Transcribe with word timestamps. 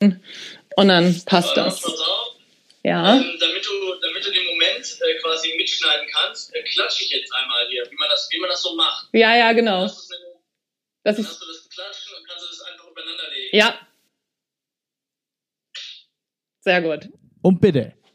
und 0.00 0.88
dann 0.88 1.22
passt 1.24 1.56
das. 1.56 1.82
Ja. 2.82 3.16
Ähm, 3.16 3.36
damit, 3.38 3.66
du, 3.66 3.94
damit 4.00 4.24
du 4.24 4.30
den 4.30 4.46
Moment 4.46 4.98
äh, 5.00 5.18
quasi 5.20 5.54
mitschneiden 5.56 6.08
kannst, 6.12 6.54
äh, 6.54 6.62
klatsche 6.62 7.04
ich 7.04 7.10
jetzt 7.10 7.32
einmal 7.34 7.68
hier, 7.68 7.84
wie 7.90 7.96
man 7.96 8.08
das, 8.08 8.28
wie 8.30 8.38
man 8.38 8.48
das 8.48 8.62
so 8.62 8.74
macht. 8.74 9.08
Ja, 9.12 9.36
ja, 9.36 9.52
genau. 9.52 9.80
Dann 9.80 9.90
hast, 9.90 10.12
eine, 10.12 10.24
dann 11.04 11.26
hast 11.26 11.42
du 11.42 11.46
das 11.46 11.68
Klatschen 11.68 12.16
und 12.16 12.26
kannst 12.26 12.50
das 12.50 12.60
einfach 12.62 12.88
übereinander 12.88 13.30
legen. 13.30 13.56
Ja. 13.56 13.86
Sehr 16.60 16.80
gut. 16.80 17.08
Und 17.42 17.60
bitte. 17.60 17.94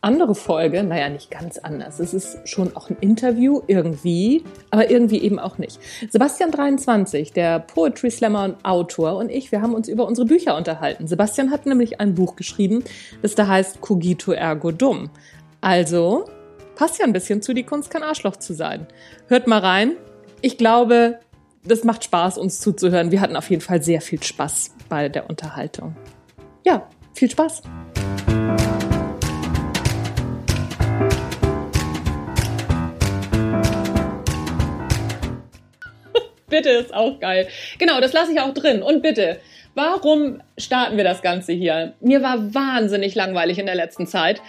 andere 0.00 0.34
Folge. 0.34 0.82
Naja, 0.82 1.08
nicht 1.08 1.30
ganz 1.30 1.58
anders. 1.58 1.98
Es 1.98 2.14
ist 2.14 2.48
schon 2.48 2.76
auch 2.76 2.88
ein 2.90 2.96
Interview 3.00 3.60
irgendwie, 3.66 4.44
aber 4.70 4.90
irgendwie 4.90 5.20
eben 5.22 5.38
auch 5.38 5.58
nicht. 5.58 5.78
Sebastian 6.10 6.50
23, 6.50 7.32
der 7.32 7.58
Poetry 7.60 8.10
Slammer 8.10 8.44
und 8.44 8.64
Autor 8.64 9.16
und 9.16 9.30
ich, 9.30 9.50
wir 9.50 9.60
haben 9.60 9.74
uns 9.74 9.88
über 9.88 10.06
unsere 10.06 10.26
Bücher 10.26 10.56
unterhalten. 10.56 11.06
Sebastian 11.06 11.50
hat 11.50 11.66
nämlich 11.66 12.00
ein 12.00 12.14
Buch 12.14 12.36
geschrieben, 12.36 12.84
das 13.22 13.34
da 13.34 13.48
heißt 13.48 13.80
Cogito 13.80 14.32
Ergo 14.32 14.70
Dumm. 14.70 15.10
Also 15.60 16.26
passt 16.76 16.98
ja 16.98 17.04
ein 17.04 17.12
bisschen 17.12 17.42
zu, 17.42 17.52
die 17.52 17.64
Kunst 17.64 17.90
kein 17.90 18.04
Arschloch 18.04 18.36
zu 18.36 18.54
sein. 18.54 18.86
Hört 19.26 19.48
mal 19.48 19.58
rein. 19.58 19.96
Ich 20.40 20.58
glaube, 20.58 21.18
das 21.64 21.82
macht 21.82 22.04
Spaß, 22.04 22.38
uns 22.38 22.60
zuzuhören. 22.60 23.10
Wir 23.10 23.20
hatten 23.20 23.36
auf 23.36 23.50
jeden 23.50 23.62
Fall 23.62 23.82
sehr 23.82 24.00
viel 24.00 24.22
Spaß 24.22 24.74
bei 24.88 25.08
der 25.08 25.28
Unterhaltung. 25.28 25.96
Ja, 26.64 26.88
viel 27.14 27.30
Spaß! 27.30 27.62
Bitte 36.48 36.70
ist 36.70 36.94
auch 36.94 37.20
geil. 37.20 37.48
Genau, 37.78 38.00
das 38.00 38.12
lasse 38.12 38.32
ich 38.32 38.40
auch 38.40 38.54
drin. 38.54 38.82
Und 38.82 39.02
bitte, 39.02 39.40
warum 39.74 40.42
starten 40.56 40.96
wir 40.96 41.04
das 41.04 41.22
Ganze 41.22 41.52
hier? 41.52 41.94
Mir 42.00 42.22
war 42.22 42.54
wahnsinnig 42.54 43.14
langweilig 43.14 43.58
in 43.58 43.66
der 43.66 43.74
letzten 43.74 44.06
Zeit. 44.06 44.40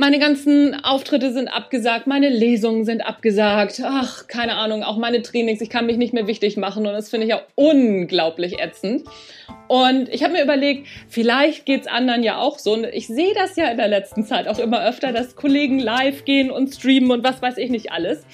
Meine 0.00 0.20
ganzen 0.20 0.84
Auftritte 0.84 1.32
sind 1.32 1.48
abgesagt, 1.48 2.06
meine 2.06 2.28
Lesungen 2.28 2.84
sind 2.84 3.00
abgesagt. 3.00 3.82
Ach, 3.84 4.28
keine 4.28 4.54
Ahnung, 4.54 4.84
auch 4.84 4.96
meine 4.96 5.22
Trainings. 5.22 5.60
Ich 5.60 5.70
kann 5.70 5.86
mich 5.86 5.96
nicht 5.96 6.14
mehr 6.14 6.28
wichtig 6.28 6.56
machen 6.56 6.86
und 6.86 6.92
das 6.92 7.10
finde 7.10 7.26
ich 7.26 7.30
ja 7.30 7.40
unglaublich 7.56 8.60
ätzend. 8.60 9.02
Und 9.66 10.08
ich 10.08 10.22
habe 10.22 10.34
mir 10.34 10.44
überlegt, 10.44 10.86
vielleicht 11.08 11.66
geht's 11.66 11.88
anderen 11.88 12.22
ja 12.22 12.38
auch 12.38 12.60
so. 12.60 12.74
Und 12.74 12.84
ich 12.84 13.08
sehe 13.08 13.34
das 13.34 13.56
ja 13.56 13.68
in 13.72 13.76
der 13.76 13.88
letzten 13.88 14.24
Zeit 14.24 14.46
auch 14.46 14.60
immer 14.60 14.86
öfter, 14.86 15.12
dass 15.12 15.34
Kollegen 15.34 15.80
live 15.80 16.24
gehen 16.24 16.52
und 16.52 16.72
streamen 16.72 17.10
und 17.10 17.24
was 17.24 17.42
weiß 17.42 17.58
ich 17.58 17.70
nicht 17.70 17.90
alles. 17.90 18.24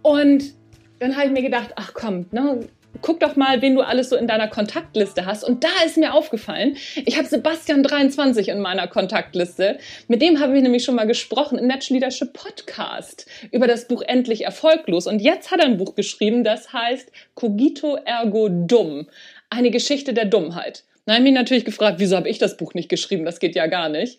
Und 0.00 0.54
dann 1.02 1.16
habe 1.16 1.26
ich 1.26 1.32
mir 1.32 1.42
gedacht, 1.42 1.70
ach 1.76 1.92
komm, 1.94 2.26
ne, 2.30 2.60
guck 3.00 3.20
doch 3.20 3.36
mal, 3.36 3.62
wen 3.62 3.74
du 3.74 3.80
alles 3.80 4.10
so 4.10 4.16
in 4.16 4.26
deiner 4.26 4.48
Kontaktliste 4.48 5.26
hast. 5.26 5.44
Und 5.44 5.64
da 5.64 5.68
ist 5.84 5.96
mir 5.96 6.14
aufgefallen, 6.14 6.76
ich 7.04 7.16
habe 7.16 7.26
Sebastian 7.26 7.82
23 7.82 8.48
in 8.48 8.60
meiner 8.60 8.86
Kontaktliste. 8.86 9.78
Mit 10.08 10.22
dem 10.22 10.40
habe 10.40 10.56
ich 10.56 10.62
nämlich 10.62 10.84
schon 10.84 10.94
mal 10.94 11.06
gesprochen 11.06 11.58
im 11.58 11.66
Natural 11.66 11.98
Leadership 11.98 12.32
Podcast 12.32 13.26
über 13.50 13.66
das 13.66 13.88
Buch 13.88 14.02
Endlich 14.02 14.44
Erfolglos. 14.44 15.06
Und 15.06 15.20
jetzt 15.20 15.50
hat 15.50 15.60
er 15.60 15.66
ein 15.66 15.78
Buch 15.78 15.94
geschrieben, 15.94 16.44
das 16.44 16.72
heißt 16.72 17.10
Cogito 17.34 17.96
Ergo 17.96 18.48
Dumm. 18.48 19.08
Eine 19.50 19.70
Geschichte 19.70 20.14
der 20.14 20.26
Dummheit. 20.26 20.84
Dann 21.04 21.16
habe 21.16 21.24
ich 21.24 21.32
mich 21.32 21.38
natürlich 21.38 21.64
gefragt, 21.64 21.98
wieso 21.98 22.16
habe 22.16 22.28
ich 22.28 22.38
das 22.38 22.56
Buch 22.56 22.74
nicht 22.74 22.88
geschrieben? 22.88 23.24
Das 23.24 23.40
geht 23.40 23.56
ja 23.56 23.66
gar 23.66 23.88
nicht. 23.88 24.18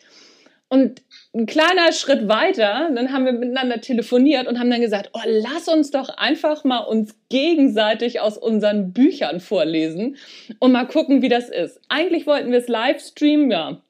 Und 0.74 1.04
ein 1.36 1.46
kleiner 1.46 1.92
Schritt 1.92 2.28
weiter, 2.28 2.90
dann 2.96 3.14
haben 3.14 3.26
wir 3.26 3.34
miteinander 3.34 3.80
telefoniert 3.80 4.48
und 4.48 4.58
haben 4.58 4.72
dann 4.72 4.82
gesagt, 4.82 5.12
oh, 5.14 5.20
lass 5.24 5.68
uns 5.68 5.92
doch 5.92 6.10
einfach 6.18 6.64
mal 6.64 6.80
uns 6.80 7.14
gegenseitig 7.30 8.22
aus 8.22 8.40
unseren 8.40 8.92
Büchern 8.92 9.40
vorlesen 9.40 10.18
und 10.58 10.72
mal 10.72 10.88
gucken, 10.88 11.22
wie 11.22 11.30
das 11.30 11.50
ist. 11.50 11.80
Eigentlich 11.90 12.26
wollten 12.26 12.52
wir 12.52 12.58
es 12.58 12.68
live 12.68 13.00
streamen, 13.00 13.52
ja, 13.52 13.83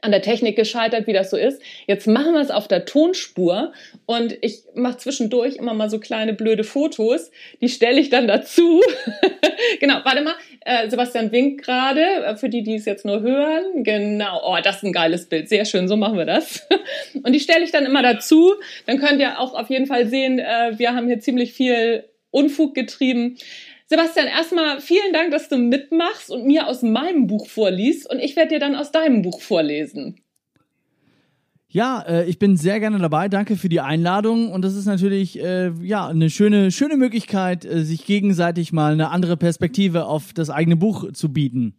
an 0.00 0.12
der 0.12 0.22
Technik 0.22 0.56
gescheitert, 0.56 1.06
wie 1.06 1.12
das 1.12 1.30
so 1.30 1.36
ist. 1.36 1.60
Jetzt 1.86 2.06
machen 2.06 2.32
wir 2.32 2.40
es 2.40 2.50
auf 2.50 2.68
der 2.68 2.84
Tonspur 2.84 3.72
und 4.06 4.36
ich 4.42 4.62
mache 4.74 4.98
zwischendurch 4.98 5.56
immer 5.56 5.74
mal 5.74 5.90
so 5.90 5.98
kleine 5.98 6.34
blöde 6.34 6.62
Fotos. 6.62 7.30
Die 7.60 7.68
stelle 7.68 8.00
ich 8.00 8.08
dann 8.08 8.28
dazu. 8.28 8.80
genau, 9.80 10.00
warte 10.04 10.22
mal. 10.22 10.34
Äh, 10.60 10.88
Sebastian 10.88 11.32
winkt 11.32 11.64
gerade, 11.64 12.00
äh, 12.00 12.36
für 12.36 12.48
die, 12.48 12.62
die 12.62 12.76
es 12.76 12.84
jetzt 12.84 13.04
nur 13.04 13.22
hören. 13.22 13.82
Genau. 13.82 14.40
Oh, 14.44 14.56
das 14.62 14.76
ist 14.76 14.84
ein 14.84 14.92
geiles 14.92 15.28
Bild. 15.28 15.48
Sehr 15.48 15.64
schön, 15.64 15.88
so 15.88 15.96
machen 15.96 16.16
wir 16.16 16.26
das. 16.26 16.66
Und 17.22 17.32
die 17.32 17.40
stelle 17.40 17.64
ich 17.64 17.72
dann 17.72 17.84
immer 17.84 18.02
dazu. 18.02 18.54
Dann 18.86 18.98
könnt 18.98 19.20
ihr 19.20 19.40
auch 19.40 19.54
auf 19.54 19.68
jeden 19.68 19.86
Fall 19.86 20.06
sehen, 20.06 20.38
äh, 20.38 20.78
wir 20.78 20.94
haben 20.94 21.08
hier 21.08 21.18
ziemlich 21.18 21.52
viel 21.52 22.04
Unfug 22.30 22.74
getrieben. 22.74 23.36
Sebastian, 23.90 24.26
erstmal 24.26 24.80
vielen 24.80 25.14
Dank, 25.14 25.30
dass 25.30 25.48
du 25.48 25.56
mitmachst 25.56 26.30
und 26.30 26.46
mir 26.46 26.66
aus 26.66 26.82
meinem 26.82 27.26
Buch 27.26 27.48
vorliest 27.48 28.08
und 28.10 28.18
ich 28.18 28.36
werde 28.36 28.50
dir 28.50 28.58
dann 28.58 28.74
aus 28.74 28.92
deinem 28.92 29.22
Buch 29.22 29.40
vorlesen. 29.40 30.20
Ja, 31.70 32.02
äh, 32.02 32.24
ich 32.26 32.38
bin 32.38 32.56
sehr 32.56 32.80
gerne 32.80 32.98
dabei. 32.98 33.28
Danke 33.28 33.56
für 33.56 33.68
die 33.70 33.80
Einladung. 33.80 34.52
Und 34.52 34.62
das 34.62 34.74
ist 34.74 34.86
natürlich 34.86 35.38
äh, 35.38 35.70
ja 35.82 36.06
eine 36.06 36.28
schöne, 36.28 36.70
schöne 36.70 36.96
Möglichkeit, 36.96 37.64
äh, 37.64 37.82
sich 37.82 38.04
gegenseitig 38.04 38.72
mal 38.72 38.92
eine 38.92 39.10
andere 39.10 39.36
Perspektive 39.36 40.06
auf 40.06 40.32
das 40.32 40.50
eigene 40.50 40.76
Buch 40.76 41.12
zu 41.12 41.32
bieten. 41.32 41.77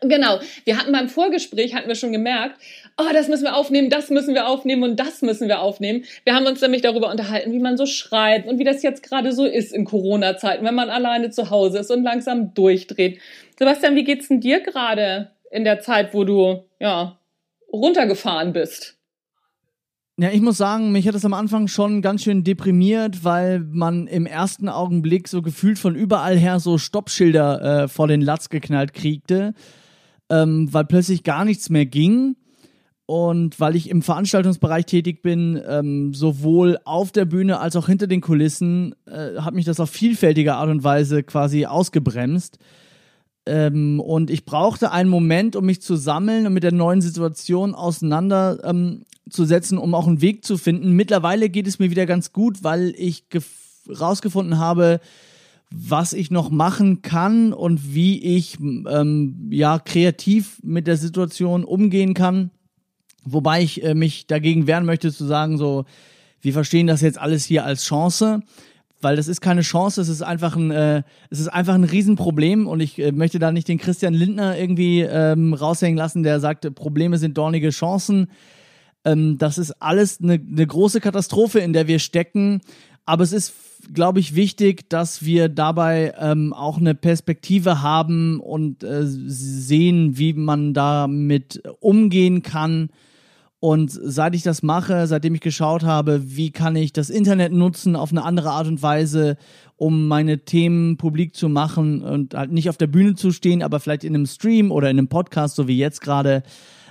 Genau. 0.00 0.40
Wir 0.64 0.78
hatten 0.78 0.92
beim 0.92 1.08
Vorgespräch, 1.08 1.74
hatten 1.74 1.88
wir 1.88 1.94
schon 1.94 2.12
gemerkt, 2.12 2.58
oh, 2.96 3.12
das 3.12 3.28
müssen 3.28 3.44
wir 3.44 3.56
aufnehmen, 3.56 3.90
das 3.90 4.10
müssen 4.10 4.34
wir 4.34 4.46
aufnehmen 4.46 4.82
und 4.82 5.00
das 5.00 5.22
müssen 5.22 5.48
wir 5.48 5.60
aufnehmen. 5.60 6.04
Wir 6.24 6.34
haben 6.34 6.46
uns 6.46 6.60
nämlich 6.60 6.82
darüber 6.82 7.10
unterhalten, 7.10 7.52
wie 7.52 7.58
man 7.58 7.76
so 7.76 7.86
schreibt 7.86 8.48
und 8.48 8.58
wie 8.58 8.64
das 8.64 8.82
jetzt 8.82 9.02
gerade 9.02 9.32
so 9.32 9.44
ist 9.44 9.72
in 9.72 9.84
Corona-Zeiten, 9.84 10.64
wenn 10.64 10.74
man 10.74 10.90
alleine 10.90 11.30
zu 11.30 11.50
Hause 11.50 11.78
ist 11.78 11.90
und 11.90 12.04
langsam 12.04 12.54
durchdreht. 12.54 13.20
Sebastian, 13.58 13.96
wie 13.96 14.04
geht's 14.04 14.28
denn 14.28 14.40
dir 14.40 14.60
gerade 14.60 15.30
in 15.50 15.64
der 15.64 15.80
Zeit, 15.80 16.14
wo 16.14 16.24
du, 16.24 16.64
ja, 16.80 17.18
runtergefahren 17.72 18.52
bist? 18.52 18.98
Ja, 20.22 20.30
ich 20.30 20.40
muss 20.40 20.56
sagen, 20.56 20.92
mich 20.92 21.08
hat 21.08 21.16
es 21.16 21.24
am 21.24 21.34
Anfang 21.34 21.66
schon 21.66 22.00
ganz 22.00 22.22
schön 22.22 22.44
deprimiert, 22.44 23.24
weil 23.24 23.58
man 23.58 24.06
im 24.06 24.24
ersten 24.24 24.68
Augenblick 24.68 25.26
so 25.26 25.42
gefühlt 25.42 25.80
von 25.80 25.96
überall 25.96 26.38
her 26.38 26.60
so 26.60 26.78
Stoppschilder 26.78 27.82
äh, 27.82 27.88
vor 27.88 28.06
den 28.06 28.20
Latz 28.20 28.48
geknallt 28.48 28.94
kriegte, 28.94 29.52
ähm, 30.30 30.72
weil 30.72 30.84
plötzlich 30.84 31.24
gar 31.24 31.44
nichts 31.44 31.70
mehr 31.70 31.86
ging. 31.86 32.36
Und 33.04 33.58
weil 33.58 33.74
ich 33.74 33.90
im 33.90 34.00
Veranstaltungsbereich 34.00 34.86
tätig 34.86 35.22
bin, 35.22 35.60
ähm, 35.66 36.14
sowohl 36.14 36.78
auf 36.84 37.10
der 37.10 37.24
Bühne 37.24 37.58
als 37.58 37.74
auch 37.74 37.88
hinter 37.88 38.06
den 38.06 38.20
Kulissen, 38.20 38.94
äh, 39.06 39.40
hat 39.40 39.54
mich 39.54 39.64
das 39.64 39.80
auf 39.80 39.90
vielfältige 39.90 40.54
Art 40.54 40.70
und 40.70 40.84
Weise 40.84 41.24
quasi 41.24 41.66
ausgebremst. 41.66 42.60
Ähm, 43.44 43.98
und 43.98 44.30
ich 44.30 44.44
brauchte 44.44 44.92
einen 44.92 45.10
Moment, 45.10 45.56
um 45.56 45.66
mich 45.66 45.82
zu 45.82 45.96
sammeln 45.96 46.46
und 46.46 46.52
mit 46.52 46.62
der 46.62 46.70
neuen 46.70 47.00
Situation 47.00 47.74
auseinanderzusetzen, 47.74 48.70
ähm, 48.70 49.04
um 49.78 49.94
auch 49.94 50.06
einen 50.06 50.20
Weg 50.20 50.44
zu 50.44 50.56
finden. 50.56 50.92
Mittlerweile 50.92 51.48
geht 51.48 51.66
es 51.66 51.78
mir 51.78 51.90
wieder 51.90 52.06
ganz 52.06 52.32
gut, 52.32 52.62
weil 52.62 52.94
ich 52.96 53.24
rausgefunden 53.88 54.58
habe, 54.58 55.00
was 55.70 56.12
ich 56.12 56.30
noch 56.30 56.50
machen 56.50 57.02
kann 57.02 57.52
und 57.52 57.94
wie 57.94 58.22
ich 58.36 58.58
ähm, 58.60 59.48
ja 59.50 59.78
kreativ 59.78 60.60
mit 60.62 60.86
der 60.86 60.96
Situation 60.96 61.64
umgehen 61.64 62.14
kann. 62.14 62.50
Wobei 63.24 63.62
ich 63.62 63.82
äh, 63.82 63.94
mich 63.94 64.26
dagegen 64.26 64.66
wehren 64.66 64.84
möchte 64.84 65.12
zu 65.12 65.24
sagen, 65.24 65.56
so, 65.56 65.84
wir 66.40 66.52
verstehen 66.52 66.86
das 66.86 67.00
jetzt 67.00 67.18
alles 67.18 67.44
hier 67.44 67.64
als 67.64 67.84
Chance 67.84 68.42
weil 69.02 69.16
das 69.16 69.28
ist 69.28 69.40
keine 69.40 69.62
Chance, 69.62 70.00
es 70.00 70.08
ist 70.08 70.22
einfach 70.22 70.56
ein, 70.56 70.70
äh, 70.70 71.02
es 71.28 71.40
ist 71.40 71.48
einfach 71.48 71.74
ein 71.74 71.84
Riesenproblem 71.84 72.66
und 72.66 72.80
ich 72.80 72.98
äh, 72.98 73.12
möchte 73.12 73.38
da 73.38 73.52
nicht 73.52 73.68
den 73.68 73.78
Christian 73.78 74.14
Lindner 74.14 74.56
irgendwie 74.56 75.00
ähm, 75.00 75.54
raushängen 75.54 75.98
lassen, 75.98 76.22
der 76.22 76.40
sagt, 76.40 76.72
Probleme 76.74 77.18
sind 77.18 77.36
dornige 77.36 77.70
Chancen. 77.70 78.28
Ähm, 79.04 79.38
das 79.38 79.58
ist 79.58 79.72
alles 79.82 80.20
eine, 80.20 80.34
eine 80.34 80.66
große 80.66 81.00
Katastrophe, 81.00 81.60
in 81.60 81.72
der 81.72 81.86
wir 81.86 81.98
stecken. 81.98 82.60
Aber 83.04 83.24
es 83.24 83.32
ist, 83.32 83.54
glaube 83.92 84.20
ich, 84.20 84.36
wichtig, 84.36 84.88
dass 84.88 85.24
wir 85.24 85.48
dabei 85.48 86.14
ähm, 86.18 86.52
auch 86.52 86.78
eine 86.78 86.94
Perspektive 86.94 87.82
haben 87.82 88.38
und 88.40 88.84
äh, 88.84 89.02
sehen, 89.04 90.18
wie 90.18 90.34
man 90.34 90.72
damit 90.72 91.62
umgehen 91.80 92.42
kann 92.42 92.90
Und 93.64 93.92
seit 93.92 94.34
ich 94.34 94.42
das 94.42 94.64
mache, 94.64 95.06
seitdem 95.06 95.36
ich 95.36 95.40
geschaut 95.40 95.84
habe, 95.84 96.36
wie 96.36 96.50
kann 96.50 96.74
ich 96.74 96.92
das 96.92 97.10
Internet 97.10 97.52
nutzen 97.52 97.94
auf 97.94 98.10
eine 98.10 98.24
andere 98.24 98.50
Art 98.50 98.66
und 98.66 98.82
Weise, 98.82 99.36
um 99.76 100.08
meine 100.08 100.44
Themen 100.44 100.96
publik 100.96 101.36
zu 101.36 101.48
machen 101.48 102.02
und 102.02 102.34
halt 102.34 102.50
nicht 102.50 102.68
auf 102.68 102.76
der 102.76 102.88
Bühne 102.88 103.14
zu 103.14 103.30
stehen, 103.30 103.62
aber 103.62 103.78
vielleicht 103.78 104.02
in 104.02 104.16
einem 104.16 104.26
Stream 104.26 104.72
oder 104.72 104.90
in 104.90 104.98
einem 104.98 105.06
Podcast, 105.06 105.54
so 105.54 105.68
wie 105.68 105.78
jetzt 105.78 106.00
gerade. 106.00 106.42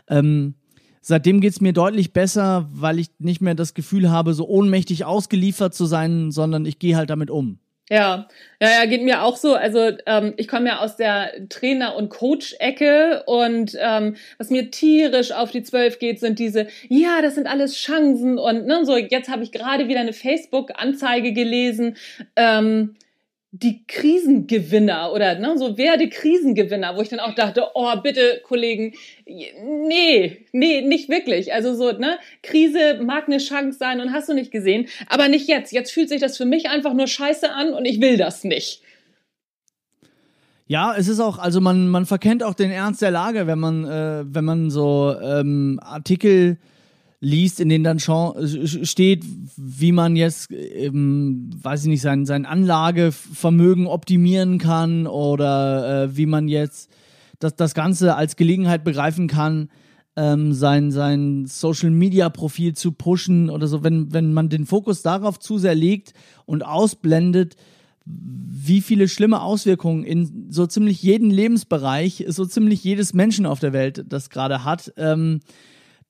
Ähm, 0.07 0.53
seitdem 1.01 1.41
geht's 1.41 1.61
mir 1.61 1.73
deutlich 1.73 2.13
besser, 2.13 2.69
weil 2.71 2.99
ich 2.99 3.09
nicht 3.19 3.41
mehr 3.41 3.55
das 3.55 3.73
Gefühl 3.73 4.09
habe, 4.09 4.33
so 4.33 4.47
ohnmächtig 4.47 5.05
ausgeliefert 5.05 5.73
zu 5.73 5.85
sein, 5.85 6.31
sondern 6.31 6.65
ich 6.65 6.79
gehe 6.79 6.95
halt 6.95 7.09
damit 7.09 7.29
um. 7.29 7.59
Ja, 7.91 8.29
ja, 8.61 8.69
ja, 8.69 8.85
geht 8.85 9.03
mir 9.03 9.21
auch 9.21 9.35
so. 9.35 9.53
Also 9.53 9.91
ähm, 10.05 10.33
ich 10.37 10.47
komme 10.47 10.67
ja 10.67 10.79
aus 10.79 10.95
der 10.95 11.49
Trainer- 11.49 11.97
und 11.97 12.07
Coach-Ecke 12.07 13.23
und 13.25 13.75
ähm, 13.77 14.15
was 14.37 14.49
mir 14.49 14.71
tierisch 14.71 15.33
auf 15.33 15.51
die 15.51 15.61
Zwölf 15.61 15.99
geht, 15.99 16.21
sind 16.21 16.39
diese, 16.39 16.67
ja, 16.87 17.21
das 17.21 17.35
sind 17.35 17.47
alles 17.47 17.75
Chancen 17.75 18.37
und 18.37 18.65
ne, 18.65 18.85
so. 18.85 18.95
Jetzt 18.95 19.29
habe 19.29 19.43
ich 19.43 19.51
gerade 19.51 19.89
wieder 19.89 19.99
eine 19.99 20.13
Facebook-Anzeige 20.13 21.33
gelesen. 21.33 21.97
Ähm, 22.37 22.95
die 23.53 23.85
Krisengewinner 23.85 25.11
oder 25.11 25.37
ne, 25.37 25.57
so 25.57 25.77
werde 25.77 26.07
Krisengewinner, 26.07 26.95
wo 26.95 27.01
ich 27.01 27.09
dann 27.09 27.19
auch 27.19 27.35
dachte, 27.35 27.65
oh 27.73 27.93
bitte 28.01 28.41
Kollegen, 28.45 28.93
nee, 29.25 30.45
nee, 30.53 30.81
nicht 30.81 31.09
wirklich. 31.09 31.53
Also 31.53 31.75
so, 31.75 31.91
ne, 31.91 32.17
Krise 32.43 32.99
mag 33.03 33.27
eine 33.27 33.39
Chance 33.39 33.77
sein 33.77 33.99
und 33.99 34.13
hast 34.13 34.29
du 34.29 34.33
nicht 34.33 34.51
gesehen, 34.51 34.87
aber 35.07 35.27
nicht 35.27 35.49
jetzt. 35.49 35.73
Jetzt 35.73 35.91
fühlt 35.91 36.07
sich 36.07 36.21
das 36.21 36.37
für 36.37 36.45
mich 36.45 36.69
einfach 36.69 36.93
nur 36.93 37.07
scheiße 37.07 37.51
an 37.51 37.73
und 37.73 37.83
ich 37.85 37.99
will 37.99 38.15
das 38.15 38.45
nicht. 38.45 38.81
Ja, 40.67 40.95
es 40.95 41.09
ist 41.09 41.19
auch, 41.19 41.37
also 41.37 41.59
man, 41.59 41.89
man 41.89 42.05
verkennt 42.05 42.43
auch 42.43 42.53
den 42.53 42.71
Ernst 42.71 43.01
der 43.01 43.11
Lage, 43.11 43.47
wenn 43.47 43.59
man, 43.59 43.83
äh, 43.83 44.23
wenn 44.25 44.45
man 44.45 44.69
so 44.69 45.13
ähm, 45.21 45.81
Artikel 45.83 46.57
liest, 47.21 47.59
in 47.59 47.69
denen 47.69 47.83
dann 47.83 47.99
steht, 47.99 49.23
wie 49.55 49.91
man 49.91 50.15
jetzt, 50.15 50.51
ähm, 50.51 51.51
weiß 51.61 51.83
ich 51.83 51.87
nicht, 51.87 52.01
sein, 52.01 52.25
sein 52.25 52.47
Anlagevermögen 52.47 53.85
optimieren 53.85 54.57
kann 54.57 55.05
oder 55.05 56.05
äh, 56.05 56.17
wie 56.17 56.25
man 56.25 56.47
jetzt 56.47 56.89
das, 57.37 57.55
das 57.55 57.75
Ganze 57.75 58.15
als 58.15 58.35
Gelegenheit 58.35 58.83
begreifen 58.83 59.27
kann, 59.27 59.69
ähm, 60.15 60.51
sein, 60.53 60.91
sein 60.91 61.45
Social-Media-Profil 61.45 62.73
zu 62.73 62.91
pushen 62.91 63.51
oder 63.51 63.67
so. 63.67 63.83
Wenn, 63.83 64.11
wenn 64.11 64.33
man 64.33 64.49
den 64.49 64.65
Fokus 64.65 65.03
darauf 65.03 65.39
zu 65.39 65.59
sehr 65.59 65.75
legt 65.75 66.13
und 66.45 66.65
ausblendet, 66.65 67.55
wie 68.03 68.81
viele 68.81 69.07
schlimme 69.07 69.41
Auswirkungen 69.41 70.03
in 70.03 70.47
so 70.49 70.65
ziemlich 70.65 71.03
jeden 71.03 71.29
Lebensbereich, 71.29 72.25
so 72.29 72.45
ziemlich 72.45 72.83
jedes 72.83 73.13
Menschen 73.13 73.45
auf 73.45 73.59
der 73.59 73.73
Welt 73.73 74.05
das 74.09 74.31
gerade 74.31 74.65
hat, 74.65 74.91
ähm, 74.97 75.39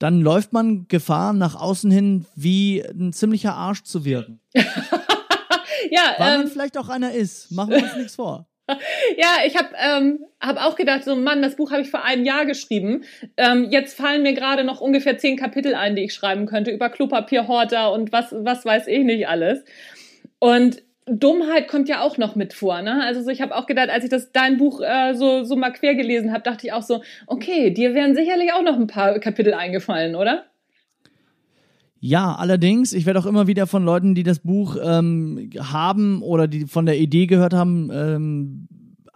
dann 0.02 0.20
läuft 0.20 0.52
man 0.52 0.88
Gefahr, 0.88 1.32
nach 1.32 1.54
außen 1.54 1.88
hin 1.88 2.26
wie 2.34 2.82
ein 2.82 3.12
ziemlicher 3.12 3.54
Arsch 3.54 3.84
zu 3.84 4.04
wirken. 4.04 4.40
ja, 4.54 6.14
Weil 6.18 6.34
ähm, 6.34 6.40
man 6.40 6.48
vielleicht 6.48 6.76
auch 6.76 6.88
einer 6.88 7.12
ist. 7.12 7.52
Machen 7.52 7.70
wir 7.70 7.82
uns 7.84 7.96
nichts 7.96 8.16
vor. 8.16 8.46
Ja, 9.18 9.44
ich 9.44 9.56
habe 9.56 9.68
ähm, 9.76 10.20
hab 10.40 10.56
auch 10.56 10.76
gedacht, 10.76 11.04
so 11.04 11.14
Mann, 11.14 11.42
das 11.42 11.56
Buch 11.56 11.72
habe 11.72 11.82
ich 11.82 11.90
vor 11.90 12.04
einem 12.04 12.24
Jahr 12.24 12.46
geschrieben. 12.46 13.02
Ähm, 13.36 13.68
jetzt 13.70 13.94
fallen 13.94 14.22
mir 14.22 14.32
gerade 14.32 14.64
noch 14.64 14.80
ungefähr 14.80 15.18
zehn 15.18 15.36
Kapitel 15.36 15.74
ein, 15.74 15.94
die 15.94 16.04
ich 16.04 16.14
schreiben 16.14 16.46
könnte 16.46 16.70
über 16.70 16.88
Klopapierhorter 16.88 17.92
und 17.92 18.12
was, 18.12 18.28
was 18.30 18.64
weiß 18.64 18.86
ich 18.86 19.04
nicht 19.04 19.28
alles. 19.28 19.64
Und 20.38 20.82
Dummheit 21.06 21.66
kommt 21.68 21.88
ja 21.88 22.00
auch 22.02 22.16
noch 22.16 22.36
mit 22.36 22.52
vor, 22.52 22.80
ne? 22.82 23.02
Also 23.04 23.22
so, 23.22 23.30
ich 23.30 23.42
habe 23.42 23.56
auch 23.56 23.66
gedacht, 23.66 23.90
als 23.90 24.04
ich 24.04 24.10
das 24.10 24.30
dein 24.32 24.56
Buch 24.56 24.80
äh, 24.80 25.14
so 25.14 25.42
so 25.42 25.56
mal 25.56 25.72
quer 25.72 25.94
gelesen 25.94 26.32
habe, 26.32 26.42
dachte 26.44 26.66
ich 26.66 26.72
auch 26.72 26.82
so, 26.82 27.02
okay, 27.26 27.70
dir 27.70 27.94
wären 27.94 28.14
sicherlich 28.14 28.52
auch 28.52 28.62
noch 28.62 28.76
ein 28.76 28.86
paar 28.86 29.18
Kapitel 29.18 29.54
eingefallen, 29.54 30.14
oder? 30.14 30.44
Ja, 31.98 32.34
allerdings, 32.34 32.92
ich 32.92 33.06
werde 33.06 33.20
auch 33.20 33.26
immer 33.26 33.46
wieder 33.46 33.66
von 33.66 33.84
Leuten, 33.84 34.14
die 34.14 34.24
das 34.24 34.40
Buch 34.40 34.76
ähm, 34.82 35.50
haben 35.58 36.22
oder 36.22 36.48
die 36.48 36.66
von 36.66 36.84
der 36.84 36.98
Idee 36.98 37.26
gehört 37.26 37.54
haben, 37.54 37.90
ähm, 37.92 38.68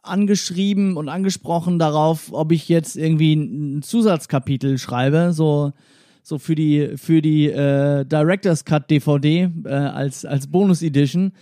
angeschrieben 0.02 0.96
und 0.96 1.08
angesprochen 1.08 1.78
darauf, 1.78 2.32
ob 2.32 2.52
ich 2.52 2.68
jetzt 2.68 2.96
irgendwie 2.96 3.34
ein 3.34 3.82
Zusatzkapitel 3.82 4.78
schreibe, 4.78 5.32
so 5.32 5.72
so 6.22 6.38
für 6.38 6.54
die 6.56 6.92
für 6.96 7.22
die 7.22 7.46
äh, 7.46 8.04
Directors 8.04 8.64
Cut 8.64 8.90
DVD 8.90 9.50
äh, 9.64 9.68
als 9.68 10.24
als 10.24 10.48
Bonus 10.48 10.82
Edition. 10.82 11.32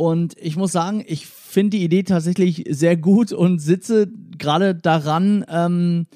Und 0.00 0.34
ich 0.40 0.56
muss 0.56 0.72
sagen, 0.72 1.04
ich 1.06 1.26
finde 1.26 1.76
die 1.76 1.84
Idee 1.84 2.04
tatsächlich 2.04 2.64
sehr 2.70 2.96
gut 2.96 3.32
und 3.32 3.58
sitze 3.58 4.08
gerade 4.38 4.74
daran, 4.74 5.44
ähm, 5.50 6.06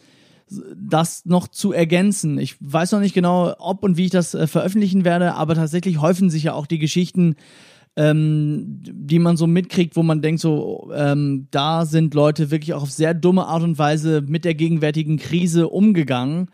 das 0.75 1.27
noch 1.27 1.49
zu 1.49 1.75
ergänzen. 1.75 2.39
Ich 2.39 2.57
weiß 2.61 2.93
noch 2.93 3.01
nicht 3.01 3.15
genau, 3.15 3.55
ob 3.59 3.83
und 3.83 3.99
wie 3.99 4.07
ich 4.07 4.11
das 4.11 4.33
äh, 4.33 4.47
veröffentlichen 4.47 5.05
werde, 5.05 5.35
aber 5.35 5.55
tatsächlich 5.55 6.01
häufen 6.01 6.31
sich 6.31 6.45
ja 6.45 6.55
auch 6.55 6.67
die 6.67 6.79
Geschichten, 6.79 7.37
ähm, 7.95 8.79
die 8.81 9.19
man 9.19 9.37
so 9.37 9.47
mitkriegt, 9.47 9.97
wo 9.97 10.03
man 10.03 10.23
denkt, 10.23 10.41
so, 10.41 10.91
ähm, 10.97 11.49
da 11.51 11.85
sind 11.85 12.15
Leute 12.15 12.51
wirklich 12.51 12.73
auch 12.73 12.85
auf 12.85 12.91
sehr 12.91 13.13
dumme 13.13 13.45
Art 13.45 13.65
und 13.65 13.77
Weise 13.77 14.23
mit 14.27 14.47
der 14.47 14.55
gegenwärtigen 14.55 15.19
Krise 15.19 15.69
umgegangen. 15.69 16.49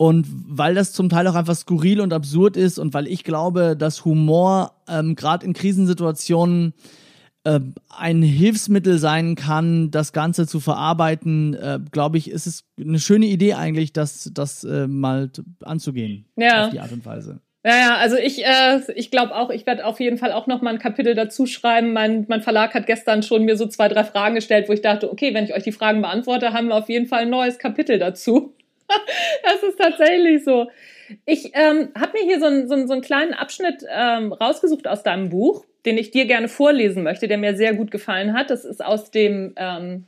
Und 0.00 0.26
weil 0.30 0.74
das 0.74 0.94
zum 0.94 1.10
Teil 1.10 1.26
auch 1.26 1.34
einfach 1.34 1.54
skurril 1.54 2.00
und 2.00 2.14
absurd 2.14 2.56
ist 2.56 2.78
und 2.78 2.94
weil 2.94 3.06
ich 3.06 3.22
glaube, 3.22 3.76
dass 3.76 4.06
Humor 4.06 4.72
ähm, 4.88 5.14
gerade 5.14 5.44
in 5.44 5.52
Krisensituationen 5.52 6.72
äh, 7.44 7.60
ein 7.90 8.22
Hilfsmittel 8.22 8.96
sein 8.96 9.34
kann, 9.34 9.90
das 9.90 10.14
Ganze 10.14 10.46
zu 10.46 10.58
verarbeiten, 10.58 11.52
äh, 11.52 11.80
glaube 11.92 12.16
ich, 12.16 12.30
ist 12.30 12.46
es 12.46 12.64
eine 12.80 12.98
schöne 12.98 13.26
Idee 13.26 13.52
eigentlich, 13.52 13.92
das, 13.92 14.30
das 14.32 14.64
äh, 14.64 14.86
mal 14.86 15.30
anzugehen. 15.62 16.24
Ja. 16.34 16.64
Auf 16.64 16.70
die 16.70 16.80
Art 16.80 16.92
und 16.92 17.04
Weise. 17.04 17.42
Ja, 17.62 17.76
ja, 17.76 17.96
also 17.96 18.16
ich, 18.16 18.42
äh, 18.42 18.80
ich 18.94 19.10
glaube 19.10 19.36
auch, 19.36 19.50
ich 19.50 19.66
werde 19.66 19.84
auf 19.84 20.00
jeden 20.00 20.16
Fall 20.16 20.32
auch 20.32 20.46
noch 20.46 20.62
mal 20.62 20.70
ein 20.70 20.78
Kapitel 20.78 21.14
dazu 21.14 21.44
schreiben. 21.44 21.92
Mein, 21.92 22.24
mein 22.26 22.40
Verlag 22.40 22.72
hat 22.72 22.86
gestern 22.86 23.22
schon 23.22 23.44
mir 23.44 23.58
so 23.58 23.66
zwei, 23.66 23.88
drei 23.88 24.04
Fragen 24.04 24.34
gestellt, 24.34 24.66
wo 24.70 24.72
ich 24.72 24.80
dachte, 24.80 25.12
okay, 25.12 25.34
wenn 25.34 25.44
ich 25.44 25.54
euch 25.54 25.64
die 25.64 25.72
Fragen 25.72 26.00
beantworte, 26.00 26.54
haben 26.54 26.68
wir 26.68 26.76
auf 26.76 26.88
jeden 26.88 27.06
Fall 27.06 27.24
ein 27.24 27.30
neues 27.30 27.58
Kapitel 27.58 27.98
dazu. 27.98 28.54
das 29.42 29.62
ist 29.62 29.78
tatsächlich 29.78 30.44
so. 30.44 30.70
Ich 31.24 31.52
ähm, 31.54 31.90
habe 31.98 32.12
mir 32.18 32.24
hier 32.24 32.40
so, 32.40 32.46
ein, 32.46 32.68
so, 32.68 32.74
ein, 32.74 32.86
so 32.86 32.92
einen 32.92 33.02
kleinen 33.02 33.34
Abschnitt 33.34 33.84
ähm, 33.88 34.32
rausgesucht 34.32 34.86
aus 34.86 35.02
deinem 35.02 35.28
Buch, 35.28 35.64
den 35.84 35.98
ich 35.98 36.10
dir 36.10 36.26
gerne 36.26 36.48
vorlesen 36.48 37.02
möchte, 37.02 37.26
der 37.26 37.38
mir 37.38 37.56
sehr 37.56 37.74
gut 37.74 37.90
gefallen 37.90 38.32
hat. 38.32 38.50
Das 38.50 38.64
ist 38.64 38.84
aus 38.84 39.10
dem, 39.10 39.54
ähm, 39.56 40.06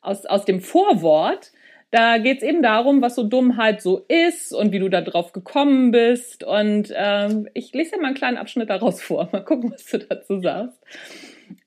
aus, 0.00 0.26
aus 0.26 0.44
dem 0.44 0.60
Vorwort. 0.60 1.52
Da 1.90 2.18
geht 2.18 2.38
es 2.38 2.42
eben 2.42 2.62
darum, 2.62 3.02
was 3.02 3.14
so 3.14 3.22
Dummheit 3.22 3.80
so 3.80 4.04
ist 4.08 4.52
und 4.52 4.72
wie 4.72 4.80
du 4.80 4.88
da 4.88 5.00
drauf 5.00 5.32
gekommen 5.32 5.92
bist. 5.92 6.42
Und 6.42 6.92
ähm, 6.94 7.48
ich 7.54 7.72
lese 7.72 7.92
dir 7.92 8.00
mal 8.00 8.08
einen 8.08 8.16
kleinen 8.16 8.36
Abschnitt 8.36 8.68
daraus 8.68 9.00
vor. 9.00 9.28
Mal 9.32 9.44
gucken, 9.44 9.72
was 9.72 9.84
du 9.86 9.98
dazu 9.98 10.40
sagst. 10.40 10.78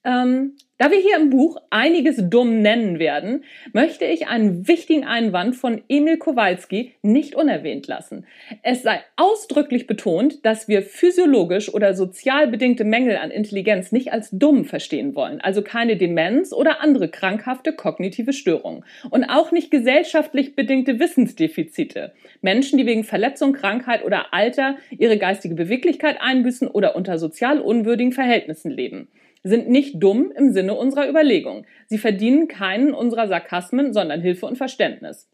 Ähm, 0.03 0.53
da 0.79 0.91
wir 0.91 0.99
hier 0.99 1.17
im 1.17 1.31
Buch 1.31 1.57
einiges 1.71 2.17
dumm 2.29 2.61
nennen 2.61 2.99
werden, 2.99 3.43
möchte 3.73 4.05
ich 4.05 4.27
einen 4.27 4.67
wichtigen 4.67 5.05
Einwand 5.05 5.55
von 5.55 5.81
Emil 5.89 6.17
Kowalski 6.17 6.93
nicht 7.01 7.33
unerwähnt 7.33 7.87
lassen. 7.87 8.27
Es 8.61 8.83
sei 8.83 9.01
ausdrücklich 9.15 9.87
betont, 9.87 10.45
dass 10.45 10.67
wir 10.67 10.83
physiologisch 10.83 11.73
oder 11.73 11.95
sozial 11.95 12.47
bedingte 12.47 12.83
Mängel 12.83 13.17
an 13.17 13.31
Intelligenz 13.31 13.91
nicht 13.91 14.13
als 14.13 14.29
dumm 14.31 14.65
verstehen 14.65 15.15
wollen, 15.15 15.41
also 15.41 15.63
keine 15.63 15.97
Demenz 15.97 16.53
oder 16.53 16.79
andere 16.79 17.09
krankhafte 17.09 17.73
kognitive 17.73 18.31
Störungen 18.31 18.85
und 19.09 19.23
auch 19.25 19.51
nicht 19.51 19.71
gesellschaftlich 19.71 20.55
bedingte 20.55 20.99
Wissensdefizite. 20.99 22.13
Menschen, 22.41 22.77
die 22.77 22.85
wegen 22.85 23.03
Verletzung, 23.03 23.53
Krankheit 23.53 24.05
oder 24.05 24.31
Alter 24.31 24.77
ihre 24.91 25.17
geistige 25.17 25.55
Beweglichkeit 25.55 26.17
einbüßen 26.21 26.67
oder 26.67 26.95
unter 26.95 27.17
sozial 27.17 27.59
unwürdigen 27.59 28.11
Verhältnissen 28.11 28.69
leben 28.69 29.07
sind 29.47 29.69
nicht 29.69 30.01
dumm 30.01 30.31
im 30.35 30.51
Sinne 30.51 30.73
unserer 30.73 31.09
Überlegung. 31.09 31.65
Sie 31.87 31.97
verdienen 31.97 32.47
keinen 32.47 32.93
unserer 32.93 33.27
Sarkasmen, 33.27 33.93
sondern 33.93 34.21
Hilfe 34.21 34.45
und 34.45 34.57
Verständnis. 34.57 35.29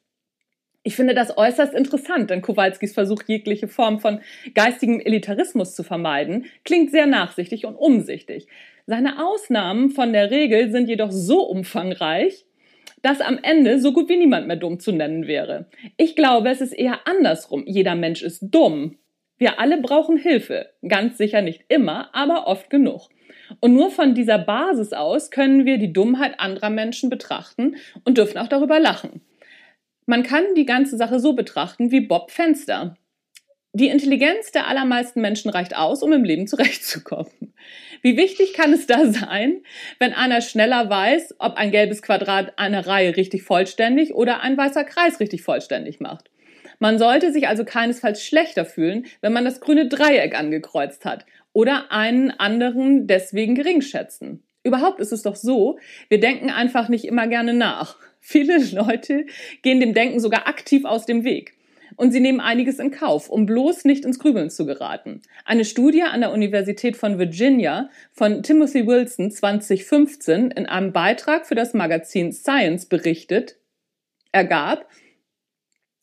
Ich 0.86 0.98
finde 0.98 1.13
das 1.13 1.38
äußerst 1.38 1.74
interessant, 1.74 2.29
denn 2.29 2.41
Kowalskis 2.41 2.93
Versuch, 2.93 3.24
jegliche 3.25 3.70
Form 3.70 4.00
von 4.00 4.20
geistigem 4.53 5.00
Elitarismus 5.00 5.75
zu 5.75 5.84
vermeiden, 5.84 6.46
klingt 6.65 6.91
sehr 6.91 7.05
nachsichtig 7.05 7.65
und 7.65 7.75
umsichtig. 7.75 8.48
Seine 8.86 9.25
Ausnahmen 9.25 9.91
von 9.91 10.12
der 10.12 10.29
Regel 10.29 10.72
sind 10.72 10.89
jedoch 10.89 11.12
so 11.12 11.43
umfangreich, 11.43 12.46
dass 13.01 13.22
am 13.22 13.39
Ende 13.41 13.79
so 13.79 13.93
gut 13.93 14.10
wie 14.10 14.17
niemand 14.17 14.48
mehr 14.48 14.58
dumm 14.58 14.79
zu 14.79 14.91
nennen 14.91 15.25
wäre. 15.25 15.70
Ich 15.96 16.17
glaube, 16.17 16.50
es 16.50 16.60
ist 16.60 16.74
eher 16.74 17.08
andersrum. 17.08 17.63
Jeder 17.65 17.96
Mensch 17.96 18.22
ist 18.22 18.41
dumm. 18.41 18.98
Wir 19.38 19.60
alle 19.60 19.82
brauchen 19.82 20.17
Hilfe. 20.17 20.70
Ganz 20.88 21.17
sicher 21.17 21.41
nicht 21.41 21.63
immer, 21.70 22.13
aber 22.13 22.48
oft 22.48 22.70
genug. 22.70 23.10
Und 23.60 23.74
nur 23.74 23.91
von 23.91 24.15
dieser 24.15 24.38
Basis 24.38 24.93
aus 24.93 25.31
können 25.31 25.65
wir 25.65 25.77
die 25.77 25.93
Dummheit 25.93 26.39
anderer 26.39 26.69
Menschen 26.69 27.10
betrachten 27.10 27.75
und 28.03 28.17
dürfen 28.17 28.38
auch 28.38 28.48
darüber 28.48 28.79
lachen. 28.79 29.22
Man 30.05 30.24
kann 30.24 30.43
die 30.55 30.65
ganze 30.65 30.98
Sache 30.98 31.19
so 31.19 31.33
betrachten 31.33 31.91
wie 31.91 32.01
Bob 32.01 32.31
Fenster. 32.31 32.98
Die 33.75 33.88
Intelligenz 33.88 34.51
der 34.51 34.67
allermeisten 34.67 35.22
Menschen 35.22 35.50
reicht 35.50 35.75
aus, 35.75 36.03
um 36.03 36.13
im 36.13 36.24
Leben 36.24 36.45
zurechtzukommen. 36.45 37.53
Wie 38.03 38.17
wichtig 38.17 38.53
kann 38.53 38.74
es 38.74 38.86
da 38.86 39.07
sein, 39.07 39.63
wenn 39.98 40.13
einer 40.13 40.41
schneller 40.41 40.89
weiß, 40.89 41.36
ob 41.39 41.55
ein 41.55 41.72
gelbes 41.72 42.01
Quadrat 42.01 42.60
eine 42.60 42.86
Reihe 42.86 43.15
richtig 43.15 43.43
vollständig 43.43 44.13
oder 44.13 44.41
ein 44.41 44.57
weißer 44.57 44.83
Kreis 44.83 45.19
richtig 45.19 45.41
vollständig 45.41 46.00
macht? 46.00 46.29
Man 46.84 47.00
sollte 47.00 47.32
sich 47.32 47.48
also 47.48 47.63
keinesfalls 47.63 48.22
schlechter 48.22 48.66
fühlen, 48.66 49.06
wenn 49.22 49.32
man 49.32 49.46
das 49.46 49.62
grüne 49.62 49.88
Dreieck 49.88 50.38
angekreuzt 50.38 51.06
hat 51.06 51.25
oder 51.54 51.94
einen 51.94 52.30
anderen 52.30 53.08
deswegen 53.08 53.56
gering 53.56 53.82
schätzen. 53.82 54.44
Überhaupt 54.66 55.00
ist 55.00 55.13
es 55.13 55.22
doch 55.22 55.38
so, 55.38 55.80
wir 56.10 56.20
denken 56.20 56.50
einfach 56.50 56.90
nicht 56.90 57.06
immer 57.06 57.28
gerne 57.28 57.54
nach. 57.54 57.96
Viele 58.20 58.58
Leute 58.58 59.28
gehen 59.62 59.80
dem 59.80 59.94
Denken 59.94 60.20
sogar 60.20 60.46
aktiv 60.46 60.84
aus 60.84 61.06
dem 61.06 61.24
Weg. 61.24 61.54
Und 61.96 62.12
sie 62.12 62.20
nehmen 62.20 62.42
einiges 62.42 62.80
in 62.80 62.92
Kauf, 62.92 63.30
um 63.30 63.46
bloß 63.46 63.86
nicht 63.86 64.04
ins 64.04 64.20
Grübeln 64.20 64.50
zu 64.50 64.66
geraten. 64.66 65.22
Eine 65.46 65.63
Studie 65.63 66.04
an 66.04 66.20
der 66.20 66.34
Universität 66.34 66.98
von 66.98 67.18
Virginia 67.18 67.90
von 68.12 68.44
Timothy 68.44 68.86
Wilson 68.86 69.32
2015 69.32 70.52
in 70.52 70.66
einem 70.66 70.92
Beitrag 70.92 71.46
für 71.46 71.56
das 71.56 71.74
Magazin 71.74 72.34
Science 72.34 72.88
berichtet, 72.88 73.56
ergab, 74.34 74.90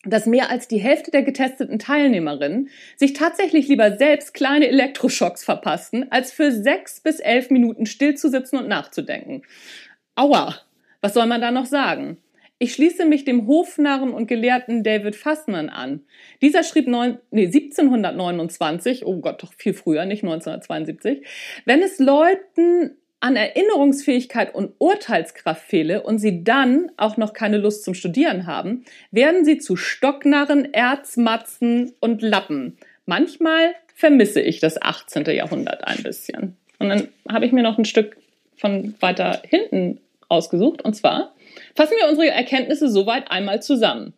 dass 0.04 0.26
mehr 0.26 0.50
als 0.50 0.66
die 0.66 0.78
Hälfte 0.78 1.10
der 1.10 1.22
getesteten 1.22 1.78
Teilnehmerinnen 1.78 2.70
sich 2.96 3.12
tatsächlich 3.12 3.68
lieber 3.68 3.98
selbst 3.98 4.32
kleine 4.32 4.68
Elektroschocks 4.68 5.44
verpassten, 5.44 6.10
als 6.10 6.32
für 6.32 6.52
sechs 6.52 7.00
bis 7.00 7.20
elf 7.20 7.50
Minuten 7.50 7.86
stillzusitzen 7.86 8.58
und 8.58 8.68
nachzudenken. 8.68 9.42
Aua, 10.14 10.54
was 11.00 11.14
soll 11.14 11.26
man 11.26 11.40
da 11.40 11.50
noch 11.50 11.66
sagen? 11.66 12.18
Ich 12.62 12.74
schließe 12.74 13.06
mich 13.06 13.24
dem 13.24 13.46
Hofnarren 13.46 14.12
und 14.12 14.26
Gelehrten 14.26 14.82
David 14.84 15.16
Fassmann 15.16 15.70
an. 15.70 16.04
Dieser 16.42 16.62
schrieb 16.62 16.88
neun, 16.88 17.18
nee, 17.30 17.46
1729, 17.46 19.06
oh 19.06 19.16
Gott, 19.16 19.42
doch 19.42 19.54
viel 19.54 19.72
früher, 19.72 20.04
nicht 20.04 20.22
1972, 20.22 21.26
wenn 21.64 21.80
es 21.82 21.98
Leuten 21.98 22.98
an 23.20 23.36
Erinnerungsfähigkeit 23.36 24.54
und 24.54 24.72
Urteilskraft 24.78 25.62
fehle 25.62 26.02
und 26.02 26.18
sie 26.18 26.42
dann 26.42 26.90
auch 26.96 27.18
noch 27.18 27.34
keine 27.34 27.58
Lust 27.58 27.84
zum 27.84 27.94
Studieren 27.94 28.46
haben, 28.46 28.84
werden 29.10 29.44
sie 29.44 29.58
zu 29.58 29.76
Stocknarren, 29.76 30.72
Erzmatzen 30.72 31.92
und 32.00 32.22
Lappen. 32.22 32.78
Manchmal 33.04 33.74
vermisse 33.94 34.40
ich 34.40 34.60
das 34.60 34.80
18. 34.80 35.26
Jahrhundert 35.26 35.86
ein 35.86 36.02
bisschen. 36.02 36.56
Und 36.78 36.88
dann 36.88 37.08
habe 37.28 37.44
ich 37.44 37.52
mir 37.52 37.62
noch 37.62 37.76
ein 37.76 37.84
Stück 37.84 38.16
von 38.56 38.94
weiter 39.00 39.42
hinten 39.46 40.00
ausgesucht. 40.28 40.82
Und 40.82 40.94
zwar 40.94 41.34
fassen 41.74 41.94
wir 42.00 42.08
unsere 42.08 42.30
Erkenntnisse 42.30 42.88
soweit 42.88 43.30
einmal 43.30 43.62
zusammen. 43.62 44.14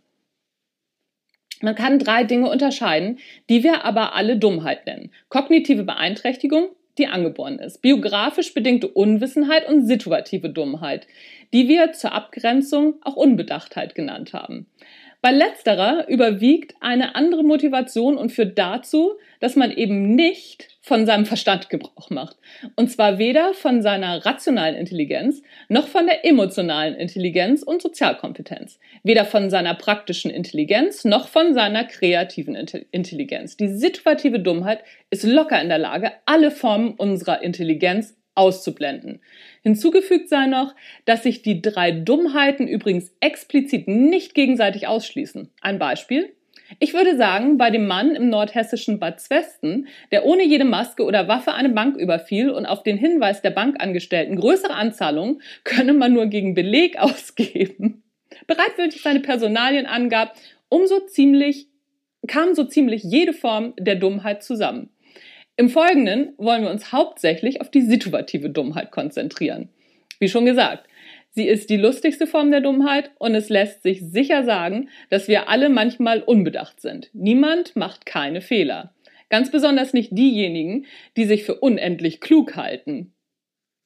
Man 1.60 1.74
kann 1.74 1.98
drei 1.98 2.24
Dinge 2.24 2.50
unterscheiden, 2.50 3.18
die 3.48 3.62
wir 3.62 3.84
aber 3.84 4.14
alle 4.14 4.36
Dummheit 4.36 4.86
nennen. 4.86 5.12
Kognitive 5.28 5.84
Beeinträchtigung, 5.84 6.70
die 6.98 7.06
angeboren 7.06 7.58
ist. 7.58 7.82
Biografisch 7.82 8.54
bedingte 8.54 8.88
Unwissenheit 8.88 9.68
und 9.68 9.86
situative 9.86 10.50
Dummheit, 10.50 11.06
die 11.52 11.68
wir 11.68 11.92
zur 11.92 12.12
Abgrenzung 12.12 12.94
auch 13.02 13.16
Unbedachtheit 13.16 13.94
genannt 13.94 14.32
haben. 14.32 14.66
Bei 15.22 15.30
letzterer 15.30 16.08
überwiegt 16.08 16.74
eine 16.80 17.14
andere 17.14 17.44
Motivation 17.44 18.16
und 18.18 18.32
führt 18.32 18.58
dazu, 18.58 19.12
dass 19.42 19.56
man 19.56 19.72
eben 19.72 20.14
nicht 20.14 20.68
von 20.82 21.04
seinem 21.04 21.26
Verstand 21.26 21.68
Gebrauch 21.68 22.10
macht. 22.10 22.36
Und 22.76 22.92
zwar 22.92 23.18
weder 23.18 23.54
von 23.54 23.82
seiner 23.82 24.24
rationalen 24.24 24.76
Intelligenz 24.76 25.42
noch 25.68 25.88
von 25.88 26.06
der 26.06 26.24
emotionalen 26.24 26.94
Intelligenz 26.94 27.64
und 27.64 27.82
Sozialkompetenz. 27.82 28.78
Weder 29.02 29.24
von 29.24 29.50
seiner 29.50 29.74
praktischen 29.74 30.30
Intelligenz 30.30 31.04
noch 31.04 31.26
von 31.26 31.54
seiner 31.54 31.82
kreativen 31.82 32.54
Intelligenz. 32.54 33.56
Die 33.56 33.66
situative 33.66 34.38
Dummheit 34.38 34.84
ist 35.10 35.24
locker 35.24 35.60
in 35.60 35.68
der 35.68 35.78
Lage, 35.78 36.12
alle 36.24 36.52
Formen 36.52 36.92
unserer 36.92 37.42
Intelligenz 37.42 38.16
auszublenden. 38.36 39.20
Hinzugefügt 39.64 40.28
sei 40.28 40.46
noch, 40.46 40.72
dass 41.04 41.24
sich 41.24 41.42
die 41.42 41.62
drei 41.62 41.90
Dummheiten 41.90 42.68
übrigens 42.68 43.12
explizit 43.18 43.88
nicht 43.88 44.34
gegenseitig 44.34 44.86
ausschließen. 44.86 45.50
Ein 45.60 45.80
Beispiel. 45.80 46.32
Ich 46.78 46.94
würde 46.94 47.16
sagen, 47.16 47.58
bei 47.58 47.70
dem 47.70 47.86
Mann 47.86 48.14
im 48.14 48.28
nordhessischen 48.28 48.98
Bad 48.98 49.20
Zwesten, 49.20 49.88
der 50.10 50.24
ohne 50.24 50.44
jede 50.44 50.64
Maske 50.64 51.04
oder 51.04 51.28
Waffe 51.28 51.52
eine 51.52 51.68
Bank 51.68 51.96
überfiel 51.96 52.50
und 52.50 52.66
auf 52.66 52.82
den 52.82 52.96
Hinweis 52.96 53.42
der 53.42 53.50
Bankangestellten 53.50 54.36
größere 54.36 54.74
Anzahlungen 54.74 55.42
könne 55.64 55.92
man 55.92 56.12
nur 56.12 56.26
gegen 56.26 56.54
Beleg 56.54 56.98
ausgeben, 56.98 58.02
bereitwillig 58.46 59.02
seine 59.02 59.20
Personalien 59.20 59.86
angab, 59.86 60.34
umso 60.68 61.00
ziemlich, 61.00 61.68
kam 62.26 62.54
so 62.54 62.64
ziemlich 62.64 63.02
jede 63.02 63.32
Form 63.32 63.74
der 63.78 63.96
Dummheit 63.96 64.42
zusammen. 64.42 64.90
Im 65.56 65.68
Folgenden 65.68 66.32
wollen 66.38 66.62
wir 66.62 66.70
uns 66.70 66.92
hauptsächlich 66.92 67.60
auf 67.60 67.70
die 67.70 67.82
situative 67.82 68.48
Dummheit 68.48 68.90
konzentrieren. 68.90 69.68
Wie 70.18 70.28
schon 70.28 70.46
gesagt, 70.46 70.88
sie 71.32 71.46
ist 71.46 71.70
die 71.70 71.76
lustigste 71.76 72.26
Form 72.26 72.50
der 72.50 72.60
Dummheit 72.60 73.10
und 73.18 73.34
es 73.34 73.48
lässt 73.48 73.82
sich 73.82 74.00
sicher 74.00 74.44
sagen, 74.44 74.88
dass 75.10 75.28
wir 75.28 75.48
alle 75.48 75.68
manchmal 75.68 76.22
unbedacht 76.22 76.80
sind. 76.80 77.10
Niemand 77.12 77.76
macht 77.76 78.06
keine 78.06 78.40
Fehler. 78.40 78.94
Ganz 79.28 79.50
besonders 79.50 79.92
nicht 79.92 80.16
diejenigen, 80.16 80.86
die 81.16 81.24
sich 81.24 81.44
für 81.44 81.56
unendlich 81.56 82.20
klug 82.20 82.56
halten. 82.56 83.14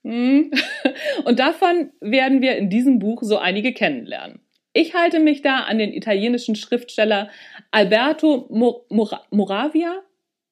Hm? 0.04 0.50
Und 1.24 1.38
davon 1.38 1.90
werden 2.00 2.42
wir 2.42 2.56
in 2.56 2.68
diesem 2.68 2.98
Buch 2.98 3.22
so 3.22 3.38
einige 3.38 3.72
kennenlernen. 3.72 4.40
Ich 4.72 4.94
halte 4.94 5.20
mich 5.20 5.42
da 5.42 5.60
an 5.60 5.78
den 5.78 5.92
italienischen 5.92 6.56
Schriftsteller 6.56 7.30
Alberto 7.70 8.48
Moravia, 9.30 10.02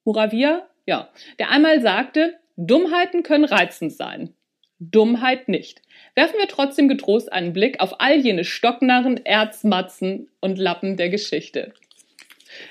Moravia 0.05 0.69
ja, 0.87 1.09
der 1.39 1.51
einmal 1.51 1.81
sagte, 1.81 2.39
Dummheiten 2.57 3.23
können 3.23 3.45
reizend 3.45 3.93
sein. 3.93 4.35
Dummheit 4.91 5.49
nicht. 5.49 5.83
Werfen 6.15 6.39
wir 6.39 6.49
trotzdem 6.49 6.89
getrost 6.89 7.33
einen 7.33 7.53
Blick 7.53 7.81
auf 7.81 8.01
all 8.01 8.19
jene 8.19 8.45
Stocknarren, 8.45 9.25
Erzmatzen 9.25 10.29
und 10.41 10.59
Lappen 10.59 10.97
der 10.97 11.09
Geschichte. 11.09 11.73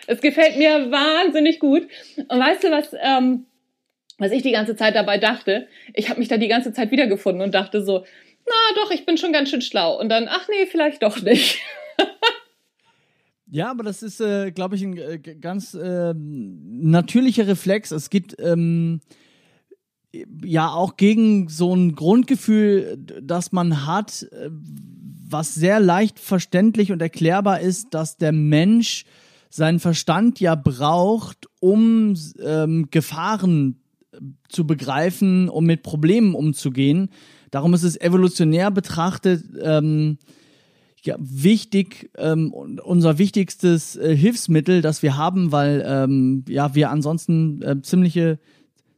Es 0.07 0.21
gefällt 0.21 0.57
mir 0.57 0.91
wahnsinnig 0.91 1.59
gut. 1.59 1.87
Und 2.17 2.39
weißt 2.39 2.63
du, 2.63 2.71
was, 2.71 2.95
ähm, 3.01 3.45
was 4.17 4.31
ich 4.31 4.43
die 4.43 4.51
ganze 4.51 4.75
Zeit 4.75 4.95
dabei 4.95 5.17
dachte? 5.17 5.67
Ich 5.93 6.09
habe 6.09 6.19
mich 6.19 6.29
da 6.29 6.37
die 6.37 6.47
ganze 6.47 6.71
Zeit 6.71 6.91
wiedergefunden 6.91 7.41
und 7.41 7.53
dachte 7.53 7.83
so, 7.83 8.05
na 8.45 8.81
doch, 8.81 8.91
ich 8.91 9.05
bin 9.05 9.17
schon 9.17 9.33
ganz 9.33 9.49
schön 9.49 9.61
schlau. 9.61 9.99
Und 9.99 10.09
dann, 10.09 10.27
ach 10.29 10.47
nee, 10.49 10.65
vielleicht 10.65 11.03
doch 11.03 11.21
nicht. 11.21 11.59
Ja, 13.53 13.69
aber 13.69 13.83
das 13.83 14.01
ist, 14.01 14.19
äh, 14.19 14.49
glaube 14.49 14.75
ich, 14.75 14.81
ein 14.81 14.97
äh, 14.97 15.19
ganz 15.19 15.75
äh, 15.75 16.15
natürlicher 16.15 17.45
Reflex. 17.45 17.91
Es 17.91 18.09
gibt 18.09 18.35
ähm, 18.39 18.99
ja 20.43 20.69
auch 20.71 20.97
gegen 20.97 21.49
so 21.49 21.75
ein 21.75 21.95
Grundgefühl, 21.95 22.97
das 23.21 23.51
man 23.51 23.85
hat, 23.85 24.27
äh, 24.31 24.49
was 25.27 25.55
sehr 25.55 25.79
leicht 25.79 26.19
verständlich 26.19 26.91
und 26.91 27.01
erklärbar 27.01 27.59
ist, 27.59 27.93
dass 27.93 28.17
der 28.17 28.31
Mensch 28.31 29.05
seinen 29.49 29.79
Verstand 29.79 30.39
ja 30.39 30.55
braucht, 30.55 31.47
um 31.59 32.15
ähm, 32.43 32.87
Gefahren 32.91 33.79
äh, 34.11 34.17
zu 34.49 34.67
begreifen, 34.67 35.49
um 35.49 35.65
mit 35.65 35.83
Problemen 35.83 36.35
umzugehen. 36.35 37.09
Darum 37.51 37.73
ist 37.73 37.83
es 37.83 37.99
evolutionär 37.99 38.71
betrachtet 38.71 39.43
ähm, 39.61 40.17
ja, 41.03 41.15
wichtig, 41.19 42.11
ähm, 42.17 42.53
unser 42.53 43.17
wichtigstes 43.17 43.95
äh, 43.95 44.15
Hilfsmittel, 44.15 44.81
das 44.81 45.03
wir 45.03 45.17
haben, 45.17 45.51
weil 45.51 45.83
ähm, 45.85 46.45
ja 46.47 46.75
wir 46.75 46.89
ansonsten 46.89 47.61
äh, 47.61 47.81
ziemliche 47.81 48.39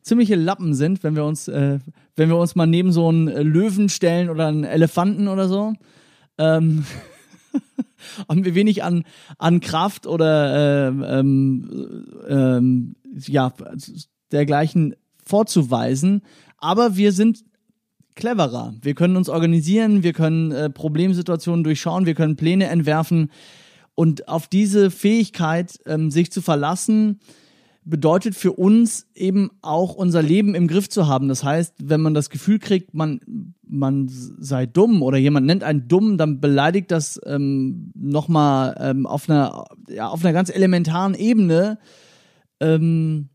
ziemliche 0.05 0.35
Lappen 0.35 0.73
sind, 0.75 1.03
wenn 1.03 1.15
wir 1.15 1.25
uns 1.25 1.47
äh, 1.47 1.79
wenn 2.15 2.29
wir 2.29 2.37
uns 2.37 2.55
mal 2.55 2.67
neben 2.67 2.91
so 2.91 3.09
einen 3.09 3.27
äh, 3.27 3.43
Löwen 3.43 3.89
stellen 3.89 4.29
oder 4.29 4.47
einen 4.47 4.63
Elefanten 4.63 5.27
oder 5.27 5.49
so. 5.49 5.73
Ähm, 6.37 6.85
haben 8.29 8.45
wir 8.45 8.55
wenig 8.55 8.83
an 8.83 9.03
an 9.37 9.59
Kraft 9.59 10.07
oder 10.07 10.87
ähm, 10.87 11.03
ähm, 11.07 12.05
ähm 12.27 12.95
ja 13.17 13.51
dergleichen 14.31 14.95
vorzuweisen, 15.25 16.21
aber 16.57 16.97
wir 16.97 17.11
sind 17.11 17.43
cleverer. 18.15 18.73
Wir 18.81 18.93
können 18.93 19.17
uns 19.17 19.27
organisieren, 19.27 20.03
wir 20.03 20.13
können 20.13 20.51
äh, 20.51 20.69
Problemsituationen 20.69 21.63
durchschauen, 21.63 22.05
wir 22.05 22.15
können 22.15 22.35
Pläne 22.35 22.67
entwerfen. 22.67 23.31
Und 23.93 24.27
auf 24.27 24.47
diese 24.47 24.91
Fähigkeit, 24.91 25.79
ähm, 25.85 26.11
sich 26.11 26.31
zu 26.31 26.41
verlassen, 26.41 27.19
bedeutet 27.85 28.35
für 28.35 28.51
uns 28.51 29.07
eben 29.13 29.51
auch 29.61 29.93
unser 29.93 30.23
Leben 30.23 30.55
im 30.55 30.67
Griff 30.67 30.89
zu 30.89 31.07
haben. 31.07 31.27
Das 31.27 31.43
heißt, 31.43 31.75
wenn 31.83 32.01
man 32.01 32.15
das 32.15 32.31
Gefühl 32.31 32.57
kriegt, 32.57 32.95
man, 32.95 33.21
man 33.67 34.07
sei 34.09 34.65
dumm 34.65 35.03
oder 35.03 35.17
jemand 35.17 35.45
nennt 35.45 35.63
einen 35.63 35.87
dumm, 35.87 36.17
dann 36.17 36.41
beleidigt 36.41 36.89
das 36.89 37.21
ähm, 37.25 37.91
nochmal 37.93 38.75
ähm, 38.79 39.05
auf, 39.05 39.29
einer, 39.29 39.65
ja, 39.87 40.07
auf 40.07 40.25
einer 40.25 40.33
ganz 40.33 40.49
elementaren 40.49 41.13
Ebene. 41.13 41.77
Ähm, 42.59 43.29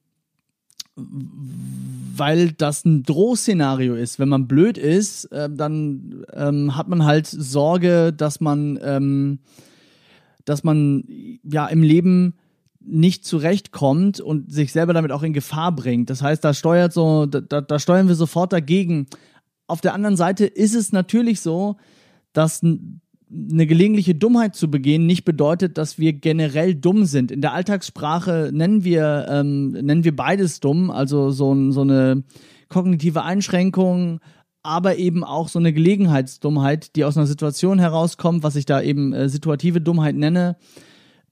weil 0.96 2.52
das 2.52 2.84
ein 2.84 3.04
Drohszenario 3.04 3.94
ist. 3.94 4.18
Wenn 4.18 4.28
man 4.28 4.48
blöd 4.48 4.76
ist, 4.76 5.26
äh, 5.26 5.48
dann 5.48 6.26
ähm, 6.34 6.76
hat 6.76 6.88
man 6.88 7.04
halt 7.04 7.26
Sorge, 7.26 8.12
dass 8.12 8.40
man, 8.40 8.78
ähm, 8.82 9.38
dass 10.44 10.64
man 10.64 11.04
ja 11.44 11.66
im 11.68 11.82
Leben 11.82 12.34
nicht 12.80 13.24
zurechtkommt 13.24 14.20
und 14.20 14.52
sich 14.52 14.72
selber 14.72 14.94
damit 14.94 15.12
auch 15.12 15.22
in 15.22 15.32
Gefahr 15.32 15.72
bringt. 15.72 16.10
Das 16.10 16.22
heißt, 16.22 16.44
da 16.44 16.54
steuert 16.54 16.92
so, 16.92 17.26
da, 17.26 17.60
da 17.60 17.78
steuern 17.78 18.08
wir 18.08 18.14
sofort 18.14 18.52
dagegen. 18.52 19.06
Auf 19.66 19.80
der 19.80 19.94
anderen 19.94 20.16
Seite 20.16 20.46
ist 20.46 20.74
es 20.74 20.92
natürlich 20.92 21.40
so, 21.40 21.76
dass 22.32 22.62
eine 22.62 23.66
gelegentliche 23.66 24.14
Dummheit 24.14 24.56
zu 24.56 24.70
begehen 24.70 25.06
nicht 25.06 25.24
bedeutet, 25.24 25.78
dass 25.78 25.98
wir 25.98 26.12
generell 26.14 26.74
dumm 26.74 27.04
sind. 27.04 27.30
In 27.30 27.40
der 27.40 27.52
Alltagssprache 27.52 28.50
nennen 28.52 28.82
wir, 28.82 29.26
ähm, 29.30 29.70
nennen 29.70 30.04
wir 30.04 30.16
beides 30.16 30.58
dumm, 30.60 30.90
also 30.90 31.30
so, 31.30 31.70
so 31.70 31.82
eine 31.82 32.24
kognitive 32.68 33.22
Einschränkung, 33.22 34.20
aber 34.62 34.96
eben 34.96 35.22
auch 35.22 35.48
so 35.48 35.58
eine 35.58 35.72
Gelegenheitsdummheit, 35.72 36.96
die 36.96 37.04
aus 37.04 37.16
einer 37.16 37.26
Situation 37.26 37.78
herauskommt, 37.78 38.42
was 38.42 38.56
ich 38.56 38.66
da 38.66 38.82
eben 38.82 39.12
äh, 39.12 39.28
situative 39.28 39.80
Dummheit 39.80 40.16
nenne, 40.16 40.56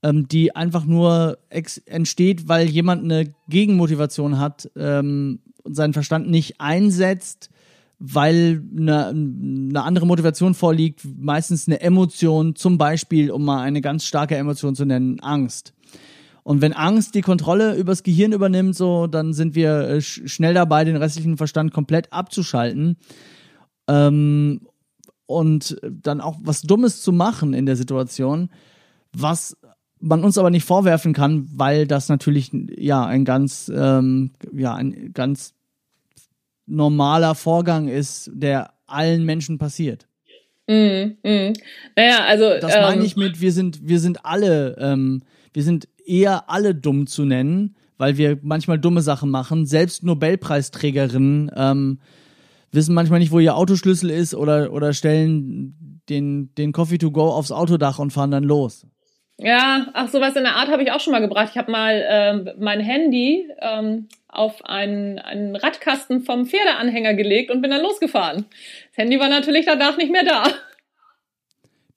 ähm, 0.03 0.29
die 0.29 0.55
einfach 0.55 0.85
nur 0.85 1.39
entsteht, 1.87 2.49
weil 2.49 2.69
jemand 2.69 3.05
eine 3.05 3.35
Gegenmotivation 3.49 4.39
hat 4.39 4.71
ähm, 4.77 5.41
und 5.65 5.75
seinen 5.75 5.93
Verstand 5.93 6.31
nicht 6.31 6.61
einsetzt, 6.61 7.51
weil 7.99 8.63
eine, 8.77 9.09
eine 9.09 9.83
andere 9.83 10.07
Motivation 10.07 10.55
vorliegt, 10.55 11.03
meistens 11.19 11.67
eine 11.67 11.81
Emotion, 11.81 12.55
zum 12.55 12.79
Beispiel, 12.79 13.31
um 13.31 13.45
mal 13.45 13.63
eine 13.63 13.81
ganz 13.81 14.05
starke 14.05 14.37
Emotion 14.37 14.77
zu 14.77 14.85
nennen, 14.85 15.19
Angst. 15.21 15.75
Und 16.45 16.63
wenn 16.63 16.73
Angst 16.73 17.15
die 17.15 17.21
Kontrolle 17.21 17.75
übers 17.75 18.03
Gehirn 18.03 18.33
übernimmt, 18.33 18.75
so, 18.75 19.07
dann 19.07 19.35
sind 19.35 19.55
wir 19.55 19.81
äh, 19.81 20.01
schnell 20.01 20.55
dabei, 20.55 20.85
den 20.85 20.97
restlichen 20.97 21.37
Verstand 21.37 21.73
komplett 21.75 22.13
abzuschalten. 22.13 22.97
Ähm, 23.89 24.61
und 25.27 25.77
dann 25.83 26.23
auch 26.23 26.37
was 26.43 26.63
Dummes 26.63 27.03
zu 27.03 27.13
machen 27.13 27.53
in 27.53 27.67
der 27.67 27.77
Situation, 27.77 28.49
was 29.13 29.59
man 30.01 30.23
uns 30.25 30.39
aber 30.39 30.51
nicht 30.51 30.65
vorwerfen 30.65 31.13
kann, 31.13 31.49
weil 31.55 31.87
das 31.87 32.09
natürlich 32.09 32.51
ja 32.77 33.05
ein 33.05 33.25
ganz 33.25 33.71
ähm, 33.75 34.33
ja 34.53 34.75
ein 34.75 35.13
ganz 35.13 35.55
normaler 36.67 37.35
Vorgang 37.35 37.89
ist, 37.89 38.31
der 38.33 38.73
allen 38.87 39.25
Menschen 39.25 39.59
passiert. 39.59 40.07
Mm, 40.67 41.17
mm. 41.23 41.53
Naja, 41.97 42.25
also 42.27 42.45
das 42.61 42.75
meine 42.75 43.01
ähm, 43.01 43.07
ich 43.07 43.17
mit 43.17 43.41
wir 43.41 43.53
sind 43.53 43.89
wir 43.89 44.01
sind 44.01 44.25
alle 44.25 44.77
ähm, 44.79 45.23
wir 45.53 45.63
sind 45.63 45.89
eher 46.05 46.51
alle 46.51 46.75
dumm 46.75 47.07
zu 47.07 47.25
nennen, 47.25 47.77
weil 47.97 48.17
wir 48.17 48.39
manchmal 48.43 48.79
dumme 48.79 49.03
Sachen 49.03 49.31
machen. 49.31 49.67
Selbst 49.67 50.03
Nobelpreisträgerinnen 50.03 51.51
ähm, 51.55 51.99
wissen 52.73 52.95
manchmal 52.95 53.21
nicht, 53.21 53.33
wo 53.33 53.39
ihr 53.39 53.57
Autoschlüssel 53.57 54.11
ist 54.11 54.35
oder, 54.35 54.73
oder 54.73 54.93
stellen 54.93 56.01
den, 56.09 56.55
den 56.55 56.73
Coffee 56.73 56.99
to 56.99 57.11
go 57.11 57.31
aufs 57.31 57.53
Autodach 57.53 57.99
und 57.99 58.13
fahren 58.13 58.31
dann 58.31 58.45
los. 58.45 58.87
Ja, 59.41 59.87
ach, 59.93 60.09
sowas 60.09 60.35
in 60.35 60.43
der 60.43 60.57
Art 60.57 60.69
habe 60.69 60.83
ich 60.83 60.91
auch 60.91 60.99
schon 60.99 61.13
mal 61.13 61.21
gebracht. 61.21 61.51
Ich 61.53 61.59
habe 61.59 61.71
mal 61.71 62.05
ähm, 62.09 62.51
mein 62.59 62.81
Handy 62.81 63.49
ähm, 63.61 64.09
auf 64.27 64.65
einen, 64.65 65.21
einen 65.21 65.55
Radkasten 65.55 66.23
vom 66.23 66.45
Pferdeanhänger 66.47 67.15
gelegt 67.15 67.51
und 67.53 67.63
bin 67.63 67.71
dann 67.71 67.83
losgefahren. 67.83 68.47
Das 68.91 68.99
Handy 68.99 69.21
war 69.21 69.29
natürlich 69.29 69.65
danach 69.65 69.97
nicht 69.97 70.11
mehr 70.11 70.25
da. 70.25 70.45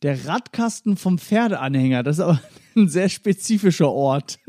Der 0.04 0.26
Radkasten 0.26 0.98
vom 0.98 1.20
Pferdeanhänger, 1.20 2.02
das 2.02 2.18
ist 2.18 2.24
aber 2.24 2.42
ein 2.76 2.90
sehr 2.90 3.08
spezifischer 3.08 3.92
Ort. 3.92 4.40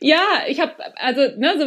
Ja, 0.00 0.22
ich 0.46 0.60
habe 0.60 0.72
also 0.96 1.20
ne, 1.36 1.54
so 1.58 1.64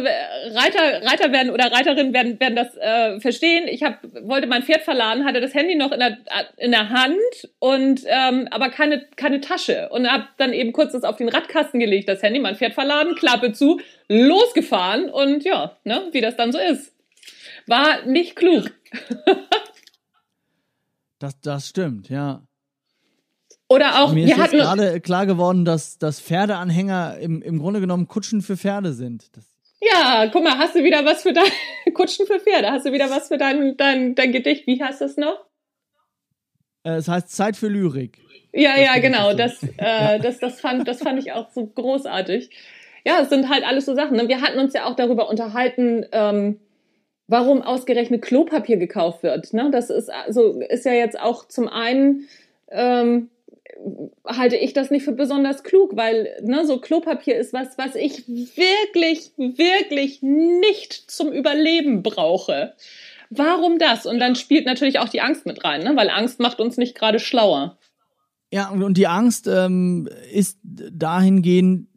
Reiter 0.58 1.06
Reiter 1.06 1.32
werden 1.32 1.50
oder 1.50 1.70
Reiterinnen 1.70 2.14
werden 2.14 2.40
werden 2.40 2.56
das 2.56 2.74
äh, 2.76 3.20
verstehen. 3.20 3.68
Ich 3.68 3.82
hab, 3.82 4.02
wollte 4.22 4.46
mein 4.46 4.62
Pferd 4.62 4.82
verladen, 4.82 5.26
hatte 5.26 5.42
das 5.42 5.54
Handy 5.54 5.74
noch 5.74 5.92
in 5.92 5.98
der 5.98 6.18
in 6.56 6.70
der 6.70 6.88
Hand 6.88 7.18
und 7.58 8.02
ähm, 8.06 8.48
aber 8.50 8.70
keine 8.70 9.06
keine 9.16 9.40
Tasche 9.40 9.90
und 9.90 10.10
habe 10.10 10.28
dann 10.38 10.54
eben 10.54 10.72
kurz 10.72 10.92
das 10.92 11.04
auf 11.04 11.16
den 11.16 11.28
Radkasten 11.28 11.80
gelegt, 11.80 12.08
das 12.08 12.22
Handy, 12.22 12.38
mein 12.38 12.56
Pferd 12.56 12.72
verladen, 12.72 13.14
Klappe 13.14 13.52
zu, 13.52 13.78
losgefahren 14.08 15.10
und 15.10 15.44
ja, 15.44 15.76
ne, 15.84 16.08
wie 16.12 16.22
das 16.22 16.36
dann 16.36 16.52
so 16.52 16.58
ist. 16.58 16.94
War 17.66 18.06
nicht 18.06 18.36
klug. 18.36 18.70
das 21.18 21.38
das 21.40 21.68
stimmt, 21.68 22.08
ja. 22.08 22.47
Oder 23.68 24.02
auch, 24.02 24.12
mir 24.12 24.24
ist 24.24 24.36
jetzt 24.36 24.52
gerade 24.52 25.00
klar 25.00 25.26
geworden, 25.26 25.64
dass, 25.64 25.98
dass 25.98 26.20
Pferdeanhänger 26.20 27.18
im, 27.18 27.42
im 27.42 27.58
Grunde 27.58 27.80
genommen 27.80 28.08
Kutschen 28.08 28.40
für 28.40 28.56
Pferde 28.56 28.94
sind. 28.94 29.36
Das 29.36 29.44
ja, 29.80 30.28
guck 30.32 30.42
mal, 30.42 30.58
hast 30.58 30.74
du 30.74 30.82
wieder 30.82 31.04
was 31.04 31.22
für 31.22 31.32
dein 31.32 31.50
Kutschen 31.94 32.26
für 32.26 32.40
Pferde? 32.40 32.70
Hast 32.70 32.86
du 32.86 32.92
wieder 32.92 33.10
was 33.10 33.28
für 33.28 33.38
dein, 33.38 33.76
dein, 33.76 34.14
dein 34.14 34.32
Gedicht? 34.32 34.66
Wie 34.66 34.82
heißt 34.82 35.00
das 35.00 35.16
noch? 35.16 35.44
Äh, 36.82 36.96
es 36.96 37.08
heißt 37.08 37.30
Zeit 37.30 37.56
für 37.56 37.68
Lyrik. 37.68 38.18
Ja, 38.52 38.74
das 38.74 38.84
ja, 38.84 38.98
genau. 38.98 39.34
Das, 39.34 39.62
äh, 39.62 39.68
ja. 39.78 40.18
das, 40.18 40.38
das, 40.38 40.60
fand, 40.60 40.88
das 40.88 41.02
fand 41.02 41.18
ich 41.20 41.32
auch 41.32 41.50
so 41.50 41.66
großartig. 41.66 42.50
Ja, 43.04 43.20
es 43.20 43.28
sind 43.28 43.48
halt 43.48 43.64
alles 43.64 43.86
so 43.86 43.94
Sachen. 43.94 44.16
Ne? 44.16 44.28
Wir 44.28 44.40
hatten 44.40 44.58
uns 44.58 44.74
ja 44.74 44.86
auch 44.86 44.96
darüber 44.96 45.28
unterhalten, 45.28 46.04
ähm, 46.10 46.58
warum 47.28 47.62
ausgerechnet 47.62 48.22
Klopapier 48.22 48.78
gekauft 48.78 49.22
wird. 49.22 49.52
Ne? 49.52 49.70
Das 49.70 49.90
ist 49.90 50.10
also 50.10 50.60
ist 50.60 50.86
ja 50.86 50.92
jetzt 50.92 51.20
auch 51.20 51.46
zum 51.46 51.68
einen 51.68 52.26
ähm, 52.70 53.30
halte 54.24 54.56
ich 54.56 54.72
das 54.72 54.90
nicht 54.90 55.04
für 55.04 55.12
besonders 55.12 55.62
klug, 55.62 55.96
weil 55.96 56.28
ne, 56.42 56.66
so 56.66 56.78
Klopapier 56.78 57.36
ist 57.36 57.52
was, 57.52 57.78
was 57.78 57.94
ich 57.94 58.28
wirklich, 58.28 59.32
wirklich 59.36 60.22
nicht 60.22 61.10
zum 61.10 61.32
Überleben 61.32 62.02
brauche. 62.02 62.74
Warum 63.30 63.78
das? 63.78 64.06
Und 64.06 64.18
dann 64.18 64.36
spielt 64.36 64.66
natürlich 64.66 64.98
auch 64.98 65.08
die 65.08 65.20
Angst 65.20 65.46
mit 65.46 65.64
rein, 65.64 65.82
ne? 65.82 65.92
weil 65.96 66.10
Angst 66.10 66.40
macht 66.40 66.60
uns 66.60 66.76
nicht 66.76 66.94
gerade 66.94 67.18
schlauer. 67.18 67.78
Ja, 68.50 68.70
und 68.70 68.96
die 68.96 69.06
Angst 69.06 69.46
ähm, 69.46 70.08
ist 70.32 70.58
dahingehend 70.62 71.88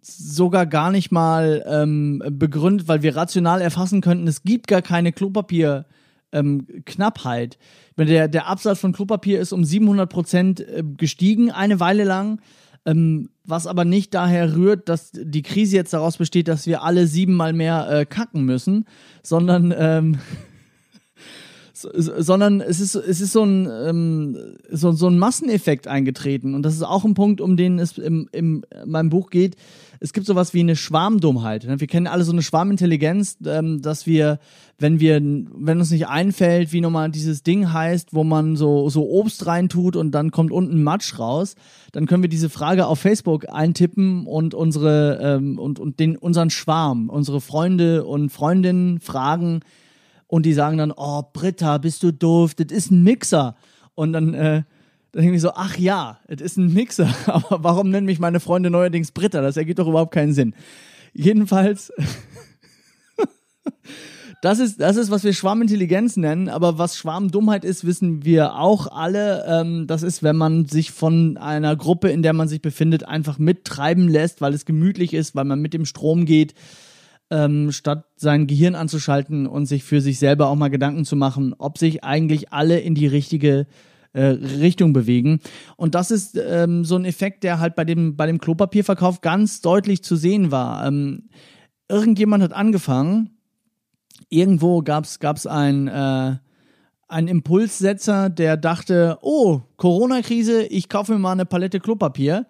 sogar 0.00 0.66
gar 0.66 0.92
nicht 0.92 1.10
mal 1.10 1.64
ähm, 1.66 2.22
begründet, 2.30 2.86
weil 2.86 3.02
wir 3.02 3.16
rational 3.16 3.60
erfassen 3.60 4.00
könnten, 4.00 4.28
es 4.28 4.44
gibt 4.44 4.68
gar 4.68 4.82
keine 4.82 5.12
Klopapierknappheit. 5.12 5.97
Ähm, 6.32 6.66
Knappheit 6.84 7.58
der, 8.06 8.28
der 8.28 8.46
Absatz 8.46 8.78
von 8.80 8.92
Klopapier 8.92 9.40
ist 9.40 9.52
um 9.52 9.64
700 9.64 10.08
Prozent 10.08 10.60
äh, 10.60 10.84
gestiegen, 10.96 11.50
eine 11.50 11.80
Weile 11.80 12.04
lang. 12.04 12.40
Ähm, 12.86 13.30
was 13.44 13.66
aber 13.66 13.84
nicht 13.84 14.14
daher 14.14 14.54
rührt, 14.54 14.88
dass 14.88 15.10
die 15.12 15.42
Krise 15.42 15.76
jetzt 15.76 15.92
daraus 15.92 16.16
besteht, 16.16 16.48
dass 16.48 16.66
wir 16.66 16.82
alle 16.82 17.06
siebenmal 17.06 17.52
mehr 17.52 17.88
äh, 17.90 18.06
kacken 18.06 18.44
müssen, 18.44 18.84
sondern 19.22 19.74
ähm, 19.76 20.18
sondern 21.72 22.60
es 22.60 22.80
ist, 22.80 22.94
es 22.94 23.20
ist 23.20 23.32
so, 23.32 23.44
ein, 23.44 23.68
ähm, 23.70 24.36
so, 24.70 24.92
so 24.92 25.08
ein 25.08 25.18
Masseneffekt 25.18 25.86
eingetreten. 25.86 26.54
Und 26.54 26.62
das 26.62 26.74
ist 26.74 26.82
auch 26.82 27.04
ein 27.04 27.14
Punkt, 27.14 27.40
um 27.40 27.56
den 27.56 27.78
es 27.78 27.98
im, 27.98 28.28
im, 28.32 28.64
in 28.82 28.90
meinem 28.90 29.10
Buch 29.10 29.30
geht. 29.30 29.56
Es 30.00 30.12
gibt 30.12 30.26
sowas 30.26 30.54
wie 30.54 30.60
eine 30.60 30.76
Schwarmdummheit. 30.76 31.64
Ne? 31.64 31.80
Wir 31.80 31.86
kennen 31.86 32.06
alle 32.06 32.24
so 32.24 32.32
eine 32.32 32.42
Schwarmintelligenz, 32.42 33.38
ähm, 33.44 33.82
dass 33.82 34.06
wir, 34.06 34.38
wenn 34.78 35.00
wir, 35.00 35.20
wenn 35.20 35.78
uns 35.78 35.90
nicht 35.90 36.08
einfällt, 36.08 36.72
wie 36.72 36.80
nochmal 36.80 37.10
dieses 37.10 37.42
Ding 37.42 37.72
heißt, 37.72 38.14
wo 38.14 38.24
man 38.24 38.56
so, 38.56 38.88
so 38.88 39.08
Obst 39.08 39.46
reintut 39.46 39.96
und 39.96 40.12
dann 40.12 40.30
kommt 40.30 40.52
unten 40.52 40.82
Matsch 40.82 41.18
raus, 41.18 41.54
dann 41.92 42.06
können 42.06 42.22
wir 42.22 42.30
diese 42.30 42.50
Frage 42.50 42.86
auf 42.86 43.00
Facebook 43.00 43.48
eintippen 43.48 44.26
und 44.26 44.54
unsere, 44.54 45.18
ähm, 45.20 45.58
und, 45.58 45.78
und 45.78 46.00
den, 46.00 46.16
unseren 46.16 46.50
Schwarm, 46.50 47.08
unsere 47.08 47.40
Freunde 47.40 48.04
und 48.04 48.30
Freundinnen 48.30 49.00
fragen, 49.00 49.60
und 50.28 50.44
die 50.44 50.52
sagen 50.52 50.78
dann, 50.78 50.92
oh, 50.94 51.22
Britta, 51.32 51.78
bist 51.78 52.02
du 52.02 52.12
doof, 52.12 52.54
das 52.54 52.70
ist 52.70 52.90
ein 52.90 53.02
Mixer. 53.02 53.56
Und 53.94 54.12
dann, 54.12 54.34
äh, 54.34 54.62
dann 55.12 55.22
denke 55.22 55.36
ich 55.36 55.42
so, 55.42 55.52
ach 55.54 55.78
ja, 55.78 56.18
es 56.26 56.40
ist 56.40 56.56
ein 56.56 56.72
Mixer, 56.72 57.14
aber 57.26 57.62
warum 57.62 57.90
nennen 57.90 58.06
mich 58.06 58.18
meine 58.18 58.40
Freunde 58.40 58.70
neuerdings 58.70 59.12
Britta? 59.12 59.40
Das 59.40 59.56
ergibt 59.56 59.78
doch 59.78 59.88
überhaupt 59.88 60.12
keinen 60.12 60.32
Sinn. 60.32 60.54
Jedenfalls, 61.14 61.92
das 64.42 64.58
ist, 64.58 64.80
das 64.80 64.96
ist, 64.96 65.10
was 65.10 65.24
wir 65.24 65.32
Schwarmintelligenz 65.32 66.16
nennen, 66.16 66.48
aber 66.48 66.78
was 66.78 66.96
Schwarmdummheit 66.96 67.64
ist, 67.64 67.84
wissen 67.84 68.24
wir 68.24 68.56
auch 68.56 68.92
alle. 68.92 69.44
Ähm, 69.46 69.86
das 69.86 70.02
ist, 70.02 70.22
wenn 70.22 70.36
man 70.36 70.66
sich 70.66 70.90
von 70.90 71.38
einer 71.38 71.74
Gruppe, 71.74 72.10
in 72.10 72.22
der 72.22 72.34
man 72.34 72.48
sich 72.48 72.60
befindet, 72.60 73.08
einfach 73.08 73.38
mittreiben 73.38 74.08
lässt, 74.08 74.40
weil 74.40 74.52
es 74.52 74.66
gemütlich 74.66 75.14
ist, 75.14 75.34
weil 75.34 75.44
man 75.44 75.60
mit 75.60 75.74
dem 75.74 75.86
Strom 75.86 76.26
geht 76.26 76.54
ähm, 77.30 77.72
statt 77.72 78.04
sein 78.16 78.46
Gehirn 78.46 78.74
anzuschalten 78.74 79.46
und 79.46 79.66
sich 79.66 79.84
für 79.84 80.00
sich 80.00 80.18
selber 80.18 80.48
auch 80.48 80.56
mal 80.56 80.68
Gedanken 80.68 81.04
zu 81.04 81.16
machen, 81.16 81.54
ob 81.58 81.78
sich 81.78 82.04
eigentlich 82.04 82.52
alle 82.52 82.80
in 82.80 82.94
die 82.94 83.06
richtige 83.06 83.66
äh, 84.18 84.36
Richtung 84.60 84.92
bewegen. 84.92 85.40
Und 85.76 85.94
das 85.94 86.10
ist 86.10 86.36
ähm, 86.36 86.84
so 86.84 86.96
ein 86.96 87.04
Effekt, 87.04 87.44
der 87.44 87.60
halt 87.60 87.76
bei 87.76 87.84
dem, 87.84 88.16
bei 88.16 88.26
dem 88.26 88.38
Klopapierverkauf 88.38 89.20
ganz 89.20 89.60
deutlich 89.60 90.02
zu 90.02 90.16
sehen 90.16 90.50
war. 90.50 90.86
Ähm, 90.86 91.28
irgendjemand 91.88 92.42
hat 92.42 92.52
angefangen, 92.52 93.38
irgendwo 94.28 94.82
gab 94.82 95.04
es 95.04 95.46
ein, 95.46 95.86
äh, 95.86 96.36
einen 97.06 97.28
Impulssetzer, 97.28 98.28
der 98.28 98.56
dachte, 98.56 99.18
oh, 99.22 99.60
Corona-Krise, 99.76 100.64
ich 100.64 100.88
kaufe 100.88 101.12
mir 101.12 101.18
mal 101.18 101.32
eine 101.32 101.46
Palette 101.46 101.78
Klopapier 101.78 102.46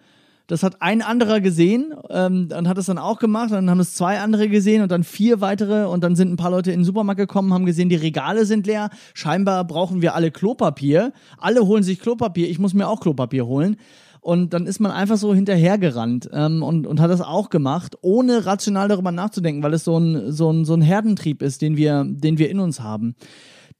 das 0.48 0.62
hat 0.62 0.80
ein 0.80 1.02
anderer 1.02 1.40
gesehen 1.40 1.94
ähm, 2.08 2.48
und 2.56 2.68
hat 2.68 2.78
es 2.78 2.86
dann 2.86 2.96
auch 2.96 3.18
gemacht. 3.18 3.52
Dann 3.52 3.68
haben 3.68 3.80
es 3.80 3.94
zwei 3.94 4.18
andere 4.18 4.48
gesehen 4.48 4.82
und 4.82 4.90
dann 4.90 5.04
vier 5.04 5.42
weitere. 5.42 5.86
Und 5.86 6.02
dann 6.02 6.16
sind 6.16 6.32
ein 6.32 6.36
paar 6.36 6.50
Leute 6.50 6.72
in 6.72 6.80
den 6.80 6.84
Supermarkt 6.84 7.18
gekommen, 7.18 7.52
haben 7.52 7.66
gesehen, 7.66 7.90
die 7.90 7.96
Regale 7.96 8.46
sind 8.46 8.66
leer. 8.66 8.88
Scheinbar 9.12 9.66
brauchen 9.66 10.00
wir 10.00 10.14
alle 10.14 10.30
Klopapier. 10.30 11.12
Alle 11.36 11.66
holen 11.66 11.82
sich 11.82 12.00
Klopapier. 12.00 12.48
Ich 12.48 12.58
muss 12.58 12.72
mir 12.72 12.88
auch 12.88 13.00
Klopapier 13.00 13.46
holen. 13.46 13.76
Und 14.22 14.54
dann 14.54 14.66
ist 14.66 14.80
man 14.80 14.90
einfach 14.90 15.18
so 15.18 15.34
hinterhergerannt 15.34 16.30
ähm, 16.32 16.62
und, 16.62 16.86
und 16.86 16.98
hat 16.98 17.10
das 17.10 17.20
auch 17.20 17.50
gemacht, 17.50 17.96
ohne 18.00 18.46
rational 18.46 18.88
darüber 18.88 19.12
nachzudenken, 19.12 19.62
weil 19.62 19.74
es 19.74 19.84
so 19.84 19.98
ein, 19.98 20.32
so 20.32 20.50
ein, 20.50 20.64
so 20.64 20.74
ein 20.74 20.82
Herdentrieb 20.82 21.42
ist, 21.42 21.60
den 21.60 21.76
wir, 21.76 22.04
den 22.08 22.38
wir 22.38 22.50
in 22.50 22.58
uns 22.58 22.80
haben 22.80 23.14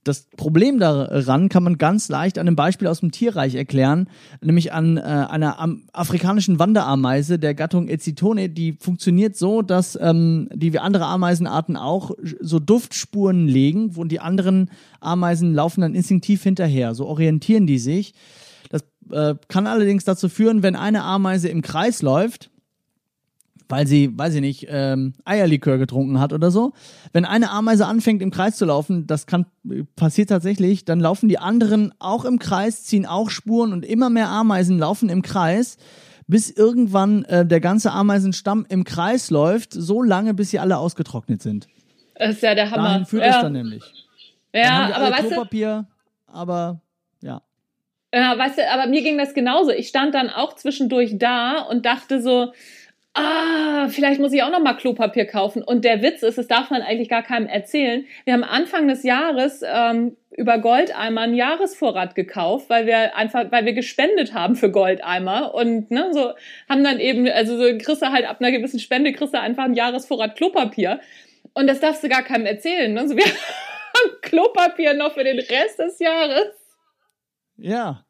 das 0.08 0.26
Problem 0.36 0.78
daran 0.78 1.48
kann 1.50 1.62
man 1.62 1.76
ganz 1.76 2.08
leicht 2.08 2.38
an 2.38 2.46
einem 2.46 2.56
Beispiel 2.56 2.88
aus 2.88 3.00
dem 3.00 3.12
Tierreich 3.12 3.54
erklären, 3.54 4.08
nämlich 4.40 4.72
an 4.72 4.96
äh, 4.96 5.00
einer 5.00 5.58
afrikanischen 5.92 6.58
Wanderameise 6.58 7.38
der 7.38 7.54
Gattung 7.54 7.88
Ecitone. 7.88 8.48
Die 8.48 8.72
funktioniert 8.72 9.36
so, 9.36 9.60
dass 9.60 9.98
ähm, 10.00 10.48
die 10.54 10.72
wie 10.72 10.78
andere 10.78 11.04
Ameisenarten 11.04 11.76
auch 11.76 12.12
so 12.40 12.58
Duftspuren 12.58 13.46
legen, 13.46 13.96
wo 13.96 14.04
die 14.04 14.20
anderen 14.20 14.70
Ameisen 15.00 15.52
laufen 15.54 15.82
dann 15.82 15.94
instinktiv 15.94 16.42
hinterher. 16.42 16.94
So 16.94 17.06
orientieren 17.06 17.66
die 17.66 17.78
sich. 17.78 18.14
Das 18.70 18.82
äh, 19.10 19.34
kann 19.48 19.66
allerdings 19.66 20.04
dazu 20.04 20.30
führen, 20.30 20.62
wenn 20.62 20.74
eine 20.74 21.02
Ameise 21.02 21.48
im 21.48 21.60
Kreis 21.60 22.00
läuft, 22.00 22.50
weil 23.68 23.86
sie, 23.86 24.16
weiß 24.16 24.34
ich 24.34 24.40
nicht, 24.40 24.66
ähm, 24.68 25.14
Eierlikör 25.24 25.78
getrunken 25.78 26.18
hat 26.20 26.32
oder 26.32 26.50
so. 26.50 26.72
Wenn 27.12 27.24
eine 27.24 27.50
Ameise 27.50 27.86
anfängt 27.86 28.22
im 28.22 28.30
Kreis 28.30 28.56
zu 28.56 28.64
laufen, 28.64 29.06
das 29.06 29.26
kann 29.26 29.46
passiert 29.96 30.30
tatsächlich, 30.30 30.84
dann 30.84 31.00
laufen 31.00 31.28
die 31.28 31.38
anderen 31.38 31.92
auch 31.98 32.24
im 32.24 32.38
Kreis, 32.38 32.84
ziehen 32.84 33.06
auch 33.06 33.30
Spuren 33.30 33.72
und 33.72 33.84
immer 33.84 34.10
mehr 34.10 34.28
Ameisen 34.28 34.78
laufen 34.78 35.08
im 35.08 35.22
Kreis, 35.22 35.76
bis 36.26 36.50
irgendwann 36.50 37.24
äh, 37.24 37.44
der 37.44 37.60
ganze 37.60 37.92
Ameisenstamm 37.92 38.66
im 38.68 38.84
Kreis 38.84 39.30
läuft, 39.30 39.72
so 39.72 40.02
lange, 40.02 40.34
bis 40.34 40.50
sie 40.50 40.58
alle 40.58 40.78
ausgetrocknet 40.78 41.42
sind. 41.42 41.68
Das 42.14 42.36
ist 42.36 42.42
ja 42.42 42.54
der 42.54 42.70
Hammer. 42.70 42.88
Dahin 42.88 43.06
führt 43.06 43.24
ja. 43.24 43.36
es 43.36 43.42
dann 43.42 43.52
nämlich. 43.52 43.82
Ja, 44.54 44.88
dann 44.88 44.92
aber 44.92 45.10
weißt 45.12 45.24
du, 45.24 45.28
Klopapier, 45.34 45.86
aber 46.26 46.80
ja. 47.22 47.42
Ja, 48.12 48.38
weißt 48.38 48.58
du, 48.58 48.70
aber 48.70 48.86
mir 48.86 49.02
ging 49.02 49.18
das 49.18 49.34
genauso. 49.34 49.70
Ich 49.70 49.88
stand 49.88 50.14
dann 50.14 50.30
auch 50.30 50.54
zwischendurch 50.54 51.18
da 51.18 51.60
und 51.60 51.84
dachte 51.84 52.22
so, 52.22 52.52
ah, 53.18 53.88
vielleicht 53.88 54.20
muss 54.20 54.32
ich 54.32 54.42
auch 54.42 54.50
noch 54.50 54.60
mal 54.60 54.74
Klopapier 54.74 55.26
kaufen. 55.26 55.62
Und 55.62 55.84
der 55.84 56.02
Witz 56.02 56.22
ist, 56.22 56.38
das 56.38 56.46
darf 56.46 56.70
man 56.70 56.82
eigentlich 56.82 57.08
gar 57.08 57.22
keinem 57.22 57.46
erzählen. 57.46 58.06
Wir 58.24 58.34
haben 58.34 58.44
Anfang 58.44 58.88
des 58.88 59.02
Jahres 59.02 59.62
ähm, 59.64 60.16
über 60.30 60.58
Goldeimer 60.58 61.22
einen 61.22 61.34
Jahresvorrat 61.34 62.14
gekauft, 62.14 62.70
weil 62.70 62.86
wir 62.86 63.16
einfach, 63.16 63.50
weil 63.50 63.64
wir 63.66 63.72
gespendet 63.72 64.34
haben 64.34 64.54
für 64.54 64.70
Goldeimer 64.70 65.54
und 65.54 65.90
ne, 65.90 66.10
so 66.12 66.32
haben 66.68 66.84
dann 66.84 67.00
eben, 67.00 67.28
also 67.28 67.56
so 67.56 67.64
kriegst 67.78 68.02
halt 68.02 68.28
ab 68.28 68.36
einer 68.40 68.52
gewissen 68.52 68.78
Spende 68.78 69.12
kriegst 69.12 69.34
einfach 69.34 69.64
einen 69.64 69.74
Jahresvorrat 69.74 70.36
Klopapier. 70.36 71.00
Und 71.54 71.66
das 71.66 71.80
darfst 71.80 72.04
du 72.04 72.08
gar 72.08 72.22
keinem 72.22 72.46
erzählen. 72.46 72.92
Ne? 72.92 73.08
So, 73.08 73.16
wir 73.16 73.24
haben 73.24 74.20
Klopapier 74.22 74.94
noch 74.94 75.12
für 75.14 75.24
den 75.24 75.38
Rest 75.38 75.78
des 75.78 75.98
Jahres. 75.98 76.54
Ja. 77.56 78.04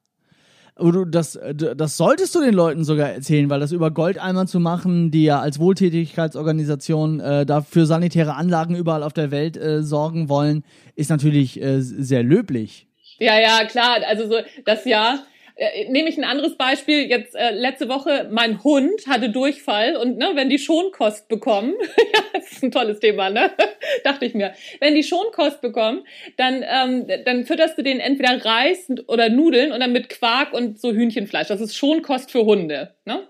Das, 1.10 1.38
das 1.54 1.96
solltest 1.96 2.34
du 2.36 2.40
den 2.40 2.54
Leuten 2.54 2.84
sogar 2.84 3.10
erzählen, 3.10 3.50
weil 3.50 3.58
das 3.58 3.72
über 3.72 3.90
Goldeimer 3.90 4.46
zu 4.46 4.60
machen, 4.60 5.10
die 5.10 5.24
ja 5.24 5.40
als 5.40 5.58
Wohltätigkeitsorganisation 5.58 7.18
äh, 7.18 7.44
dafür 7.44 7.84
sanitäre 7.84 8.34
Anlagen 8.34 8.76
überall 8.76 9.02
auf 9.02 9.12
der 9.12 9.32
Welt 9.32 9.56
äh, 9.56 9.82
sorgen 9.82 10.28
wollen, 10.28 10.62
ist 10.94 11.10
natürlich 11.10 11.60
äh, 11.60 11.80
sehr 11.80 12.22
löblich. 12.22 12.86
Ja, 13.18 13.40
ja, 13.40 13.64
klar. 13.64 13.98
Also 14.06 14.28
so 14.28 14.36
das 14.64 14.84
Jahr. 14.84 15.18
Äh, 15.58 15.90
nehme 15.90 16.08
ich 16.08 16.16
ein 16.16 16.24
anderes 16.24 16.56
Beispiel. 16.56 17.08
Jetzt 17.08 17.34
äh, 17.34 17.50
letzte 17.50 17.88
Woche, 17.88 18.28
mein 18.30 18.62
Hund 18.62 19.08
hatte 19.08 19.28
Durchfall 19.28 19.96
und 19.96 20.16
ne, 20.16 20.30
wenn 20.34 20.48
die 20.48 20.58
Schonkost 20.58 21.26
bekommen, 21.26 21.74
ja, 22.14 22.20
das 22.32 22.52
ist 22.52 22.62
ein 22.62 22.70
tolles 22.70 23.00
Thema, 23.00 23.28
ne? 23.28 23.50
Dachte 24.04 24.24
ich 24.24 24.34
mir. 24.34 24.54
Wenn 24.78 24.94
die 24.94 25.02
Schonkost 25.02 25.60
bekommen, 25.60 26.04
dann 26.36 26.64
ähm, 26.64 27.06
dann 27.24 27.44
fütterst 27.44 27.76
du 27.76 27.82
denen 27.82 27.98
entweder 27.98 28.44
Reis 28.44 28.86
oder 29.08 29.28
Nudeln 29.28 29.72
und 29.72 29.80
dann 29.80 29.92
mit 29.92 30.08
Quark 30.08 30.52
und 30.52 30.80
so 30.80 30.92
Hühnchenfleisch. 30.92 31.48
Das 31.48 31.60
ist 31.60 31.76
Schonkost 31.76 32.30
für 32.30 32.44
Hunde, 32.44 32.94
ne? 33.04 33.26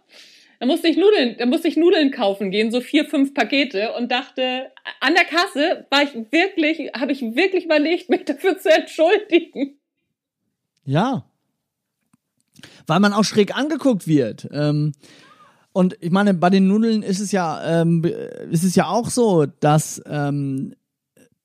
Da 0.60 0.66
musste 0.66 0.88
ich 0.88 0.96
Nudeln, 0.96 1.36
da 1.38 1.46
musste 1.46 1.68
ich 1.68 1.76
Nudeln 1.76 2.10
kaufen 2.10 2.50
gehen, 2.50 2.70
so 2.70 2.80
vier, 2.80 3.04
fünf 3.04 3.32
Pakete 3.32 3.92
und 3.94 4.10
dachte, 4.10 4.72
an 5.00 5.14
der 5.14 5.24
Kasse 5.24 5.86
war 5.88 6.02
ich 6.02 6.14
wirklich, 6.32 6.92
habe 6.94 7.12
ich 7.12 7.22
wirklich 7.22 7.64
überlegt, 7.64 8.10
mich 8.10 8.24
dafür 8.24 8.58
zu 8.58 8.68
entschuldigen. 8.68 9.78
Ja, 10.84 11.24
weil 12.86 13.00
man 13.00 13.12
auch 13.12 13.24
schräg 13.24 13.56
angeguckt 13.56 14.06
wird. 14.06 14.48
Ähm, 14.52 14.92
und 15.72 15.96
ich 16.00 16.10
meine, 16.10 16.34
bei 16.34 16.50
den 16.50 16.66
Nudeln 16.66 17.02
ist 17.02 17.20
es 17.20 17.30
ja, 17.30 17.82
ähm, 17.82 18.04
ist 18.50 18.64
es 18.64 18.74
ja 18.74 18.88
auch 18.88 19.10
so, 19.10 19.46
dass 19.46 20.02
ähm, 20.06 20.74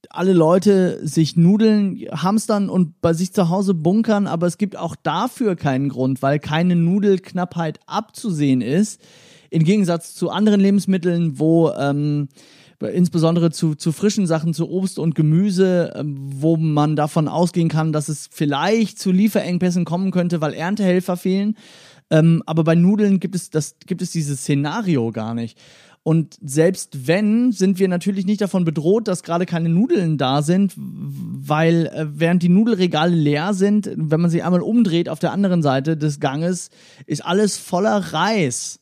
alle 0.10 0.34
Leute 0.34 1.06
sich 1.06 1.36
Nudeln 1.36 2.00
hamstern 2.12 2.70
und 2.70 3.02
bei 3.02 3.14
sich 3.14 3.34
zu 3.34 3.50
Hause 3.50 3.74
bunkern, 3.74 4.28
aber 4.28 4.48
es 4.48 4.58
gibt 4.58 4.78
auch 4.78 4.96
dafür 4.96 5.56
keinen 5.56 5.90
Grund, 5.90 6.22
weil 6.22 6.40
keine 6.40 6.76
Nudelknappheit 6.76 7.80
abzusehen 7.86 8.62
ist. 8.62 9.02
Im 9.50 9.64
Gegensatz 9.64 10.16
zu 10.16 10.30
anderen 10.30 10.62
Lebensmitteln, 10.62 11.40
wo 11.40 11.72
ähm, 11.72 12.30
insbesondere 12.92 13.52
zu, 13.52 13.76
zu 13.76 13.92
frischen 13.92 14.28
Sachen, 14.28 14.54
zu 14.54 14.70
Obst 14.70 15.00
und 15.00 15.16
Gemüse, 15.16 15.94
ähm, 15.96 16.16
wo 16.20 16.58
man 16.58 16.96
davon 16.96 17.28
ausgehen 17.28 17.70
kann, 17.70 17.94
dass 17.94 18.10
es 18.10 18.30
vielleicht 18.32 19.00
zu 19.00 19.12
Lieferengpässen 19.12 19.86
kommen 19.86 20.12
könnte, 20.12 20.42
weil 20.42 20.54
Erntehelfer 20.54 21.18
fehlen. 21.18 21.58
Ähm, 22.10 22.44
aber 22.46 22.64
bei 22.64 22.76
Nudeln 22.76 23.20
gibt 23.20 23.36
es, 23.36 23.50
das, 23.50 23.76
gibt 23.86 24.02
es 24.02 24.12
dieses 24.12 24.42
Szenario 24.42 25.12
gar 25.12 25.34
nicht. 25.34 25.58
Und 26.04 26.38
selbst 26.42 27.08
wenn, 27.08 27.54
sind 27.54 27.80
wir 27.80 27.88
natürlich 27.88 28.26
nicht 28.26 28.42
davon 28.42 28.66
bedroht, 28.66 29.08
dass 29.08 29.24
gerade 29.24 29.46
keine 29.46 29.70
Nudeln 29.70 30.18
da 30.18 30.42
sind, 30.42 30.74
weil 30.76 31.88
äh, 31.88 32.06
während 32.10 32.44
die 32.44 32.50
Nudelregale 32.50 33.16
leer 33.16 33.54
sind, 33.54 33.90
wenn 33.96 34.20
man 34.20 34.30
sich 34.30 34.44
einmal 34.44 34.62
umdreht 34.62 35.08
auf 35.08 35.20
der 35.20 35.32
anderen 35.32 35.62
Seite 35.62 35.96
des 35.96 36.20
Ganges, 36.20 36.72
ist 37.06 37.26
alles 37.26 37.58
voller 37.58 38.14
Reis 38.14 38.82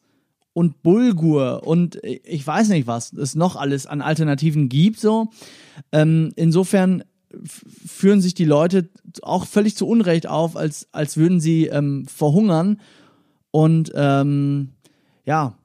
und 0.53 0.83
Bulgur 0.83 1.65
und 1.65 1.99
ich 2.03 2.45
weiß 2.45 2.69
nicht, 2.69 2.87
was 2.87 3.13
es 3.13 3.35
noch 3.35 3.55
alles 3.55 3.85
an 3.85 4.01
Alternativen 4.01 4.69
gibt. 4.69 4.99
So, 4.99 5.29
ähm, 5.91 6.31
insofern 6.35 7.03
führen 7.85 8.21
sich 8.21 8.33
die 8.33 8.45
Leute 8.45 8.89
auch 9.21 9.45
völlig 9.45 9.77
zu 9.77 9.87
Unrecht 9.87 10.27
auf, 10.27 10.57
als 10.57 10.87
als 10.91 11.15
würden 11.15 11.39
sie 11.39 11.67
ähm, 11.67 12.05
verhungern 12.07 12.77
und 13.51 13.91
ähm, 13.95 14.69
ja, 15.25 15.55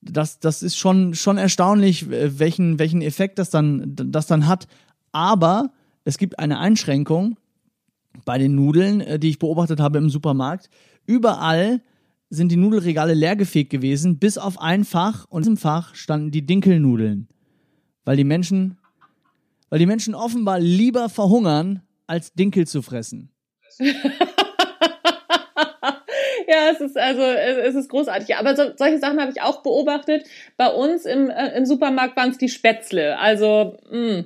das, 0.00 0.40
das 0.40 0.62
ist 0.62 0.76
schon, 0.76 1.14
schon 1.14 1.38
erstaunlich, 1.38 2.06
welchen, 2.10 2.78
welchen 2.78 3.02
Effekt 3.02 3.38
das 3.38 3.50
dann, 3.50 3.92
das 3.94 4.26
dann 4.26 4.46
hat. 4.46 4.66
Aber 5.12 5.70
es 6.04 6.18
gibt 6.18 6.38
eine 6.38 6.58
Einschränkung 6.58 7.36
bei 8.24 8.38
den 8.38 8.54
Nudeln, 8.54 9.00
äh, 9.00 9.18
die 9.18 9.28
ich 9.28 9.38
beobachtet 9.38 9.80
habe 9.80 9.98
im 9.98 10.10
Supermarkt. 10.10 10.70
Überall 11.06 11.82
sind 12.28 12.50
die 12.50 12.56
Nudelregale 12.56 13.14
leergefegt 13.14 13.70
gewesen, 13.70 14.18
bis 14.18 14.38
auf 14.38 14.60
ein 14.60 14.84
Fach 14.84 15.26
und 15.28 15.46
in 15.46 15.54
diesem 15.54 15.56
Fach 15.56 15.94
standen 15.94 16.30
die 16.30 16.44
Dinkelnudeln. 16.44 17.28
Weil 18.04 18.16
die 18.16 18.24
Menschen, 18.24 18.78
weil 19.70 19.78
die 19.78 19.86
Menschen 19.86 20.14
offenbar 20.14 20.60
lieber 20.60 21.08
verhungern, 21.08 21.82
als 22.06 22.34
Dinkel 22.34 22.66
zu 22.66 22.82
fressen. 22.82 23.30
ja, 23.78 23.86
es 26.72 26.80
ist 26.80 26.96
also 26.96 27.22
es 27.22 27.74
ist 27.74 27.88
großartig. 27.88 28.36
Aber 28.36 28.56
so, 28.56 28.72
solche 28.76 28.98
Sachen 28.98 29.20
habe 29.20 29.30
ich 29.30 29.42
auch 29.42 29.62
beobachtet. 29.62 30.26
Bei 30.56 30.68
uns 30.68 31.04
im, 31.04 31.30
äh, 31.30 31.56
im 31.56 31.66
Supermarkt 31.66 32.16
waren 32.16 32.30
es 32.30 32.38
die 32.38 32.48
Spätzle. 32.48 33.18
Also 33.18 33.76
mh. 33.90 34.24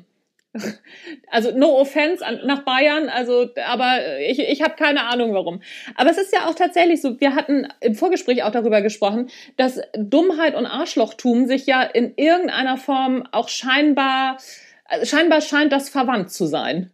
Also 1.30 1.56
no 1.56 1.78
offense 1.80 2.26
an, 2.26 2.40
nach 2.44 2.64
Bayern, 2.64 3.08
also 3.08 3.48
aber 3.68 4.18
ich, 4.28 4.40
ich 4.40 4.62
habe 4.62 4.74
keine 4.74 5.06
Ahnung 5.06 5.32
warum. 5.32 5.62
Aber 5.94 6.10
es 6.10 6.18
ist 6.18 6.32
ja 6.32 6.48
auch 6.48 6.56
tatsächlich 6.56 7.00
so, 7.00 7.20
wir 7.20 7.36
hatten 7.36 7.68
im 7.80 7.94
Vorgespräch 7.94 8.42
auch 8.42 8.50
darüber 8.50 8.82
gesprochen, 8.82 9.30
dass 9.56 9.80
Dummheit 9.96 10.56
und 10.56 10.66
Arschlochtum 10.66 11.46
sich 11.46 11.66
ja 11.66 11.82
in 11.82 12.14
irgendeiner 12.16 12.76
Form 12.76 13.24
auch 13.30 13.48
scheinbar, 13.48 14.38
also 14.86 15.06
scheinbar 15.06 15.40
scheint 15.40 15.72
das 15.72 15.88
verwandt 15.88 16.32
zu 16.32 16.46
sein. 16.46 16.90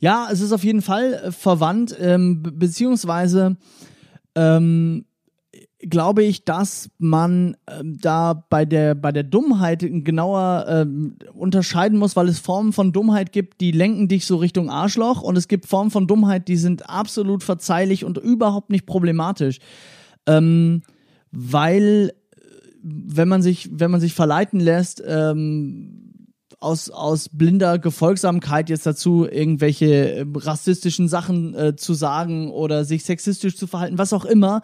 Ja, 0.00 0.28
es 0.32 0.40
ist 0.40 0.52
auf 0.52 0.64
jeden 0.64 0.82
Fall 0.82 1.30
verwandt, 1.30 1.94
ähm, 2.00 2.42
beziehungsweise 2.42 3.56
ähm, 4.34 5.04
glaube 5.82 6.22
ich, 6.24 6.44
dass 6.44 6.90
man 6.98 7.56
ähm, 7.68 7.98
da 8.00 8.34
bei 8.48 8.64
der, 8.64 8.94
bei 8.94 9.12
der 9.12 9.22
Dummheit 9.22 9.80
genauer 9.80 10.66
ähm, 10.68 11.16
unterscheiden 11.32 11.98
muss, 11.98 12.16
weil 12.16 12.28
es 12.28 12.38
Formen 12.38 12.72
von 12.72 12.92
Dummheit 12.92 13.32
gibt, 13.32 13.60
die 13.60 13.72
lenken 13.72 14.08
dich 14.08 14.26
so 14.26 14.36
Richtung 14.36 14.70
Arschloch 14.70 15.22
und 15.22 15.36
es 15.36 15.48
gibt 15.48 15.66
Formen 15.66 15.90
von 15.90 16.06
Dummheit, 16.06 16.48
die 16.48 16.56
sind 16.56 16.88
absolut 16.90 17.42
verzeihlich 17.42 18.04
und 18.04 18.18
überhaupt 18.18 18.70
nicht 18.70 18.86
problematisch. 18.86 19.58
Ähm, 20.26 20.82
weil 21.32 22.12
wenn 22.82 23.28
man 23.28 23.42
sich, 23.42 23.68
wenn 23.72 23.90
man 23.90 24.00
sich 24.00 24.14
verleiten 24.14 24.60
lässt, 24.60 25.02
ähm, 25.06 26.09
aus, 26.60 26.90
aus 26.90 27.30
blinder 27.30 27.78
Gefolgsamkeit 27.78 28.68
jetzt 28.68 28.84
dazu, 28.84 29.26
irgendwelche 29.26 30.14
äh, 30.14 30.26
rassistischen 30.34 31.08
Sachen 31.08 31.54
äh, 31.54 31.74
zu 31.74 31.94
sagen 31.94 32.50
oder 32.50 32.84
sich 32.84 33.04
sexistisch 33.04 33.56
zu 33.56 33.66
verhalten, 33.66 33.96
was 33.96 34.12
auch 34.12 34.26
immer, 34.26 34.60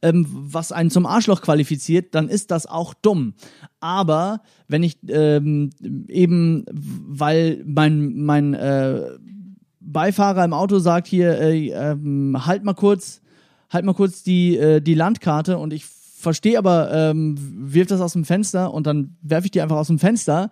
ähm, 0.00 0.26
was 0.28 0.72
einen 0.72 0.90
zum 0.90 1.04
Arschloch 1.04 1.42
qualifiziert, 1.42 2.14
dann 2.14 2.28
ist 2.28 2.50
das 2.50 2.66
auch 2.66 2.94
dumm. 2.94 3.34
Aber 3.80 4.40
wenn 4.68 4.82
ich 4.82 4.96
ähm, 5.08 5.70
eben, 6.08 6.64
weil 6.70 7.62
mein, 7.66 8.14
mein 8.16 8.54
äh, 8.54 9.02
Beifahrer 9.80 10.46
im 10.46 10.54
Auto 10.54 10.78
sagt 10.78 11.06
hier, 11.06 11.38
äh, 11.38 11.68
ähm, 11.68 12.46
halt 12.46 12.64
mal 12.64 12.72
kurz, 12.72 13.20
halt 13.68 13.84
mal 13.84 13.92
kurz 13.92 14.22
die, 14.22 14.56
äh, 14.56 14.80
die 14.80 14.94
Landkarte 14.94 15.58
und 15.58 15.74
ich 15.74 15.84
verstehe 15.84 16.56
aber, 16.56 16.90
ähm, 16.90 17.36
wirf 17.38 17.88
das 17.88 18.00
aus 18.00 18.14
dem 18.14 18.24
Fenster 18.24 18.72
und 18.72 18.86
dann 18.86 19.18
werfe 19.20 19.44
ich 19.44 19.50
die 19.50 19.60
einfach 19.60 19.76
aus 19.76 19.88
dem 19.88 19.98
Fenster 19.98 20.50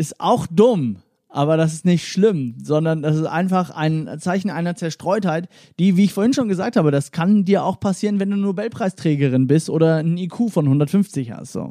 ist 0.00 0.18
auch 0.18 0.46
dumm, 0.50 1.02
Aber 1.32 1.56
das 1.56 1.72
ist 1.72 1.84
nicht 1.84 2.08
schlimm, 2.08 2.56
sondern 2.60 3.02
das 3.02 3.14
ist 3.14 3.26
einfach 3.26 3.70
ein 3.70 4.18
Zeichen 4.18 4.50
einer 4.50 4.74
Zerstreutheit, 4.74 5.48
die, 5.78 5.96
wie 5.96 6.04
ich 6.04 6.12
vorhin 6.12 6.32
schon 6.32 6.48
gesagt 6.48 6.74
habe, 6.74 6.90
das 6.90 7.12
kann 7.12 7.44
dir 7.44 7.64
auch 7.64 7.78
passieren, 7.78 8.18
wenn 8.18 8.30
du 8.30 8.36
Nobelpreisträgerin 8.36 9.46
bist 9.46 9.70
oder 9.70 9.98
einen 9.98 10.18
IQ 10.18 10.50
von 10.50 10.64
150 10.64 11.30
hast. 11.30 11.52
So. 11.52 11.70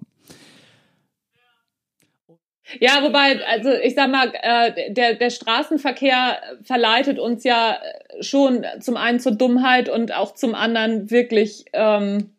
Ja, 2.80 3.04
wobei, 3.04 3.44
also 3.46 3.72
ich 3.72 3.96
sag 3.96 4.10
mal, 4.10 4.32
äh, 4.42 4.94
der, 4.94 5.16
der 5.16 5.30
Straßenverkehr 5.30 6.38
verleitet 6.64 7.20
uns 7.20 7.44
ja 7.44 7.80
schon 8.22 8.66
zum 8.80 8.96
einen 8.96 9.20
zur 9.20 9.34
Dummheit 9.34 9.90
und 9.90 10.16
auch 10.16 10.36
zum 10.36 10.56
anderen 10.56 11.12
wirklich 11.12 11.66
ähm, 11.74 12.30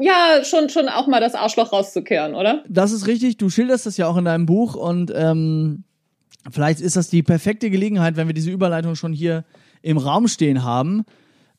ja, 0.00 0.44
schon, 0.44 0.68
schon 0.68 0.88
auch 0.88 1.06
mal 1.06 1.20
das 1.20 1.34
Arschloch 1.34 1.72
rauszukehren, 1.72 2.34
oder? 2.34 2.64
Das 2.68 2.92
ist 2.92 3.06
richtig. 3.06 3.36
Du 3.36 3.50
schilderst 3.50 3.86
das 3.86 3.96
ja 3.96 4.06
auch 4.06 4.16
in 4.16 4.24
deinem 4.24 4.46
Buch 4.46 4.74
und 4.74 5.12
ähm, 5.14 5.84
vielleicht 6.50 6.80
ist 6.80 6.96
das 6.96 7.08
die 7.08 7.22
perfekte 7.22 7.70
Gelegenheit, 7.70 8.16
wenn 8.16 8.26
wir 8.26 8.34
diese 8.34 8.50
Überleitung 8.50 8.94
schon 8.94 9.12
hier 9.12 9.44
im 9.82 9.98
Raum 9.98 10.28
stehen 10.28 10.62
haben. 10.62 11.04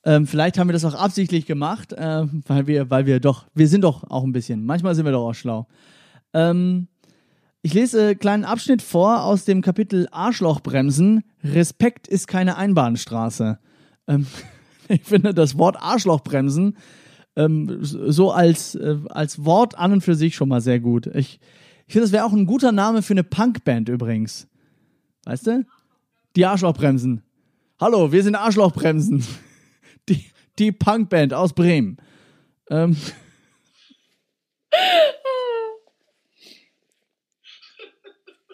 Ähm, 0.05 0.27
vielleicht 0.27 0.57
haben 0.57 0.69
wir 0.69 0.73
das 0.73 0.85
auch 0.85 0.95
absichtlich 0.95 1.45
gemacht, 1.45 1.93
äh, 1.93 2.25
weil 2.47 2.67
wir, 2.67 2.89
weil 2.89 3.05
wir 3.05 3.19
doch, 3.19 3.45
wir 3.53 3.67
sind 3.67 3.83
doch 3.83 4.09
auch 4.09 4.23
ein 4.23 4.31
bisschen, 4.31 4.65
manchmal 4.65 4.95
sind 4.95 5.05
wir 5.05 5.11
doch 5.11 5.27
auch 5.27 5.33
schlau. 5.33 5.67
Ähm, 6.33 6.87
ich 7.61 7.73
lese 7.73 8.01
einen 8.01 8.19
kleinen 8.19 8.45
Abschnitt 8.45 8.81
vor 8.81 9.23
aus 9.23 9.43
dem 9.43 9.61
Kapitel 9.61 10.07
Arschlochbremsen. 10.11 11.23
Respekt 11.43 12.07
ist 12.07 12.27
keine 12.27 12.55
Einbahnstraße. 12.55 13.59
Ähm, 14.07 14.27
ich 14.87 15.03
finde 15.03 15.33
das 15.33 15.57
Wort 15.57 15.75
Arschlochbremsen 15.77 16.77
ähm, 17.35 17.79
so 17.81 18.31
als, 18.31 18.75
äh, 18.75 18.97
als 19.09 19.45
Wort 19.45 19.77
an 19.77 19.93
und 19.93 20.01
für 20.01 20.15
sich 20.15 20.35
schon 20.35 20.49
mal 20.49 20.61
sehr 20.61 20.79
gut. 20.79 21.07
Ich, 21.07 21.39
ich 21.87 21.93
finde, 21.93 22.05
das 22.05 22.11
wäre 22.11 22.25
auch 22.25 22.33
ein 22.33 22.45
guter 22.45 22.71
Name 22.71 23.01
für 23.01 23.13
eine 23.13 23.23
Punkband 23.23 23.89
übrigens. 23.89 24.47
Weißt 25.25 25.47
du? 25.47 25.65
Die 26.35 26.45
Arschlochbremsen. 26.45 27.23
Hallo, 27.79 28.11
wir 28.11 28.23
sind 28.23 28.35
Arschlochbremsen. 28.35 29.25
Die, 30.09 30.25
die 30.57 30.71
Punkband 30.71 31.35
aus 31.35 31.53
Bremen. 31.53 31.97
Ähm. 32.69 32.97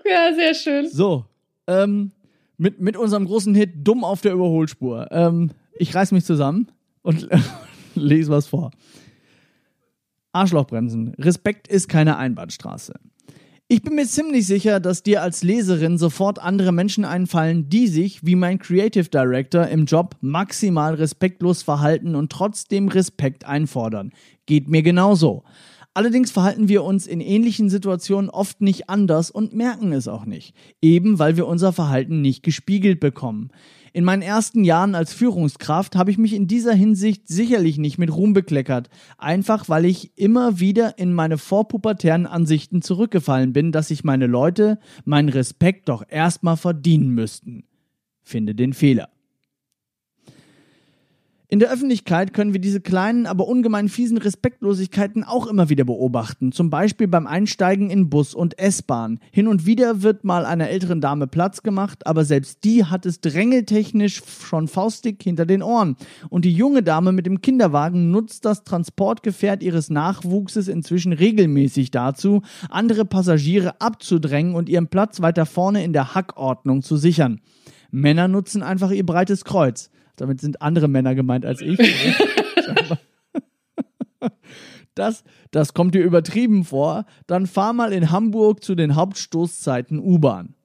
Ja, 0.07 0.31
sehr 0.35 0.53
schön. 0.53 0.87
So, 0.87 1.25
ähm, 1.65 2.11
mit, 2.57 2.79
mit 2.79 2.95
unserem 2.95 3.25
großen 3.25 3.55
Hit 3.55 3.71
Dumm 3.77 4.03
auf 4.03 4.21
der 4.21 4.33
Überholspur. 4.33 5.07
Ähm, 5.11 5.51
ich 5.73 5.95
reiß 5.95 6.11
mich 6.11 6.25
zusammen 6.25 6.71
und 7.01 7.27
lese 8.01 8.31
was 8.31 8.47
vor. 8.47 8.71
Arschlochbremsen. 10.31 11.13
Respekt 11.17 11.67
ist 11.67 11.87
keine 11.87 12.17
Einbahnstraße. 12.17 12.93
Ich 13.67 13.81
bin 13.81 13.95
mir 13.95 14.05
ziemlich 14.05 14.45
sicher, 14.45 14.79
dass 14.79 15.01
dir 15.01 15.23
als 15.23 15.41
Leserin 15.41 15.97
sofort 15.97 16.37
andere 16.37 16.71
Menschen 16.71 17.03
einfallen, 17.03 17.67
die 17.67 17.87
sich, 17.87 18.23
wie 18.23 18.35
mein 18.35 18.59
Creative 18.59 19.09
Director 19.09 19.67
im 19.67 19.85
Job, 19.85 20.15
maximal 20.21 20.93
respektlos 20.93 21.63
verhalten 21.63 22.13
und 22.13 22.31
trotzdem 22.31 22.89
Respekt 22.89 23.45
einfordern. 23.45 24.11
Geht 24.45 24.67
mir 24.67 24.83
genauso. 24.83 25.45
Allerdings 25.95 26.29
verhalten 26.29 26.67
wir 26.67 26.83
uns 26.83 27.07
in 27.07 27.21
ähnlichen 27.21 27.71
Situationen 27.71 28.29
oft 28.29 28.61
nicht 28.61 28.87
anders 28.89 29.31
und 29.31 29.55
merken 29.55 29.93
es 29.93 30.07
auch 30.07 30.25
nicht, 30.25 30.53
eben 30.81 31.17
weil 31.17 31.35
wir 31.35 31.47
unser 31.47 31.73
Verhalten 31.73 32.21
nicht 32.21 32.43
gespiegelt 32.43 32.99
bekommen. 32.99 33.49
In 33.95 34.03
meinen 34.03 34.23
ersten 34.23 34.65
Jahren 34.65 34.93
als 34.93 35.13
Führungskraft 35.13 35.95
habe 35.95 36.11
ich 36.11 36.17
mich 36.17 36.33
in 36.33 36.47
dieser 36.47 36.73
Hinsicht 36.73 37.29
sicherlich 37.29 37.77
nicht 37.77 37.97
mit 37.97 38.13
Ruhm 38.13 38.33
bekleckert, 38.33 38.89
einfach 39.17 39.69
weil 39.69 39.85
ich 39.85 40.17
immer 40.17 40.59
wieder 40.59 40.99
in 40.99 41.13
meine 41.13 41.37
vorpubertären 41.37 42.27
Ansichten 42.27 42.81
zurückgefallen 42.81 43.53
bin, 43.53 43.71
dass 43.71 43.87
sich 43.87 44.03
meine 44.03 44.27
Leute 44.27 44.79
meinen 45.05 45.29
Respekt 45.29 45.87
doch 45.87 46.03
erstmal 46.09 46.57
verdienen 46.57 47.11
müssten. 47.11 47.63
Finde 48.21 48.53
den 48.53 48.73
Fehler. 48.73 49.07
In 51.47 51.59
der 51.59 51.71
Öffentlichkeit 51.71 52.33
können 52.33 52.53
wir 52.53 52.59
diese 52.59 52.81
kleinen, 52.81 53.27
aber 53.27 53.47
ungemein 53.47 53.87
fiesen 53.87 54.17
Respektlosigkeiten 54.17 55.23
auch 55.23 55.45
immer 55.45 55.69
wieder 55.69 55.85
beobachten. 55.85 56.51
Zum 56.51 56.71
Beispiel 56.71 57.07
beim 57.07 57.27
Einsteigen 57.27 57.91
in 57.91 58.09
Bus 58.09 58.33
und 58.33 58.57
S-Bahn. 58.57 59.19
Hin 59.31 59.47
und 59.47 59.67
wieder 59.67 60.01
wird 60.01 60.23
mal 60.23 60.47
einer 60.47 60.69
älteren 60.69 61.01
Dame 61.01 61.27
Platz 61.27 61.61
gemacht, 61.61 62.07
aber 62.07 62.25
selbst 62.25 62.63
die 62.63 62.85
hat 62.85 63.05
es 63.05 63.21
drängeltechnisch 63.21 64.23
schon 64.25 64.67
faustig 64.67 65.21
hinter 65.21 65.45
den 65.45 65.61
Ohren. 65.61 65.97
Und 66.29 66.45
die 66.45 66.53
junge 66.53 66.81
Dame 66.81 67.11
mit 67.11 67.27
dem 67.27 67.41
Kinderwagen 67.41 68.09
nutzt 68.09 68.43
das 68.45 68.63
Transportgefährt 68.63 69.61
ihres 69.61 69.91
Nachwuchses 69.91 70.67
inzwischen 70.67 71.13
regelmäßig 71.13 71.91
dazu, 71.91 72.41
andere 72.71 73.05
Passagiere 73.05 73.79
abzudrängen 73.81 74.55
und 74.55 74.67
ihren 74.67 74.87
Platz 74.87 75.21
weiter 75.21 75.45
vorne 75.45 75.83
in 75.83 75.93
der 75.93 76.15
Hackordnung 76.15 76.81
zu 76.81 76.97
sichern. 76.97 77.39
Männer 77.91 78.27
nutzen 78.27 78.63
einfach 78.63 78.89
ihr 78.89 79.05
breites 79.05 79.45
Kreuz. 79.45 79.91
Damit 80.15 80.41
sind 80.41 80.61
andere 80.61 80.87
Männer 80.87 81.15
gemeint 81.15 81.45
als 81.45 81.61
ich. 81.61 81.77
das, 84.95 85.23
das 85.51 85.73
kommt 85.73 85.95
dir 85.95 86.03
übertrieben 86.03 86.63
vor. 86.63 87.05
Dann 87.27 87.47
fahr 87.47 87.73
mal 87.73 87.93
in 87.93 88.11
Hamburg 88.11 88.63
zu 88.63 88.75
den 88.75 88.95
Hauptstoßzeiten 88.95 89.99
U-Bahn. 89.99 90.55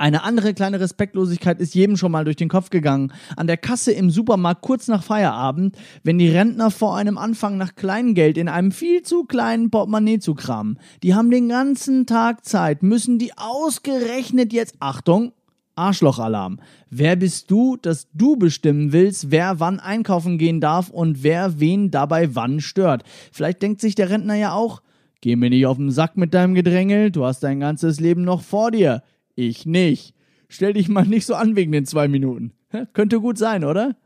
Eine 0.00 0.22
andere 0.22 0.54
kleine 0.54 0.78
Respektlosigkeit 0.78 1.58
ist 1.58 1.74
jedem 1.74 1.96
schon 1.96 2.12
mal 2.12 2.24
durch 2.24 2.36
den 2.36 2.48
Kopf 2.48 2.70
gegangen. 2.70 3.12
An 3.36 3.48
der 3.48 3.56
Kasse 3.56 3.90
im 3.90 4.10
Supermarkt 4.10 4.62
kurz 4.62 4.86
nach 4.86 5.02
Feierabend, 5.02 5.76
wenn 6.04 6.18
die 6.18 6.28
Rentner 6.28 6.70
vor 6.70 6.96
einem 6.96 7.18
anfangen, 7.18 7.58
nach 7.58 7.74
Kleingeld 7.74 8.38
in 8.38 8.48
einem 8.48 8.70
viel 8.70 9.02
zu 9.02 9.24
kleinen 9.24 9.70
Portemonnaie 9.70 10.20
zu 10.20 10.36
kramen. 10.36 10.78
Die 11.02 11.16
haben 11.16 11.32
den 11.32 11.48
ganzen 11.48 12.06
Tag 12.06 12.44
Zeit, 12.44 12.84
müssen 12.84 13.18
die 13.18 13.36
ausgerechnet 13.36 14.52
jetzt, 14.52 14.76
Achtung, 14.78 15.32
Arschlochalarm. 15.78 16.60
Wer 16.90 17.16
bist 17.16 17.50
du, 17.50 17.76
dass 17.76 18.08
du 18.12 18.36
bestimmen 18.36 18.92
willst, 18.92 19.30
wer 19.30 19.60
wann 19.60 19.80
einkaufen 19.80 20.36
gehen 20.36 20.60
darf 20.60 20.90
und 20.90 21.22
wer 21.22 21.60
wen 21.60 21.90
dabei 21.90 22.34
wann 22.34 22.60
stört? 22.60 23.04
Vielleicht 23.32 23.62
denkt 23.62 23.80
sich 23.80 23.94
der 23.94 24.10
Rentner 24.10 24.34
ja 24.34 24.52
auch, 24.52 24.82
geh 25.20 25.36
mir 25.36 25.50
nicht 25.50 25.66
auf 25.66 25.76
den 25.76 25.90
Sack 25.90 26.16
mit 26.16 26.34
deinem 26.34 26.54
Gedrängel, 26.54 27.10
du 27.10 27.24
hast 27.24 27.40
dein 27.40 27.60
ganzes 27.60 28.00
Leben 28.00 28.22
noch 28.22 28.42
vor 28.42 28.70
dir. 28.70 29.02
Ich 29.34 29.64
nicht. 29.64 30.14
Stell 30.48 30.72
dich 30.72 30.88
mal 30.88 31.06
nicht 31.06 31.26
so 31.26 31.34
an 31.34 31.56
wegen 31.56 31.72
den 31.72 31.86
zwei 31.86 32.08
Minuten. 32.08 32.52
Könnte 32.92 33.20
gut 33.20 33.38
sein, 33.38 33.64
oder? 33.64 33.96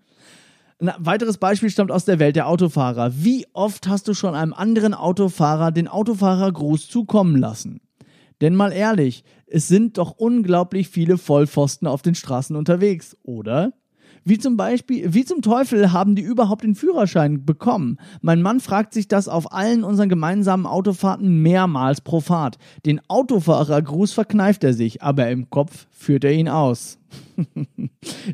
Ein 0.78 0.92
weiteres 0.98 1.38
Beispiel 1.38 1.70
stammt 1.70 1.92
aus 1.92 2.04
der 2.04 2.18
Welt 2.18 2.34
der 2.34 2.48
Autofahrer. 2.48 3.12
Wie 3.14 3.46
oft 3.52 3.86
hast 3.86 4.08
du 4.08 4.14
schon 4.14 4.34
einem 4.34 4.52
anderen 4.52 4.94
Autofahrer 4.94 5.70
den 5.70 5.86
Autofahrergruß 5.86 6.88
zukommen 6.88 7.36
lassen? 7.36 7.80
Denn 8.42 8.56
mal 8.56 8.72
ehrlich, 8.72 9.24
es 9.46 9.68
sind 9.68 9.98
doch 9.98 10.10
unglaublich 10.18 10.88
viele 10.88 11.16
Vollpfosten 11.16 11.86
auf 11.86 12.02
den 12.02 12.16
Straßen 12.16 12.56
unterwegs, 12.56 13.16
oder? 13.22 13.72
Wie 14.24 14.38
zum 14.38 14.56
Beispiel, 14.56 15.14
wie 15.14 15.24
zum 15.24 15.42
Teufel 15.42 15.92
haben 15.92 16.14
die 16.16 16.22
überhaupt 16.22 16.64
den 16.64 16.74
Führerschein 16.74 17.44
bekommen? 17.44 17.98
Mein 18.20 18.42
Mann 18.42 18.58
fragt 18.60 18.94
sich 18.94 19.06
das 19.06 19.28
auf 19.28 19.52
allen 19.52 19.84
unseren 19.84 20.08
gemeinsamen 20.08 20.66
Autofahrten 20.66 21.42
mehrmals 21.42 22.00
pro 22.00 22.20
Fahrt. 22.20 22.58
Den 22.84 23.00
Autofahrergruß 23.08 24.12
verkneift 24.12 24.64
er 24.64 24.74
sich, 24.74 25.02
aber 25.02 25.28
im 25.30 25.48
Kopf 25.48 25.86
führt 25.90 26.24
er 26.24 26.32
ihn 26.32 26.48
aus. 26.48 26.98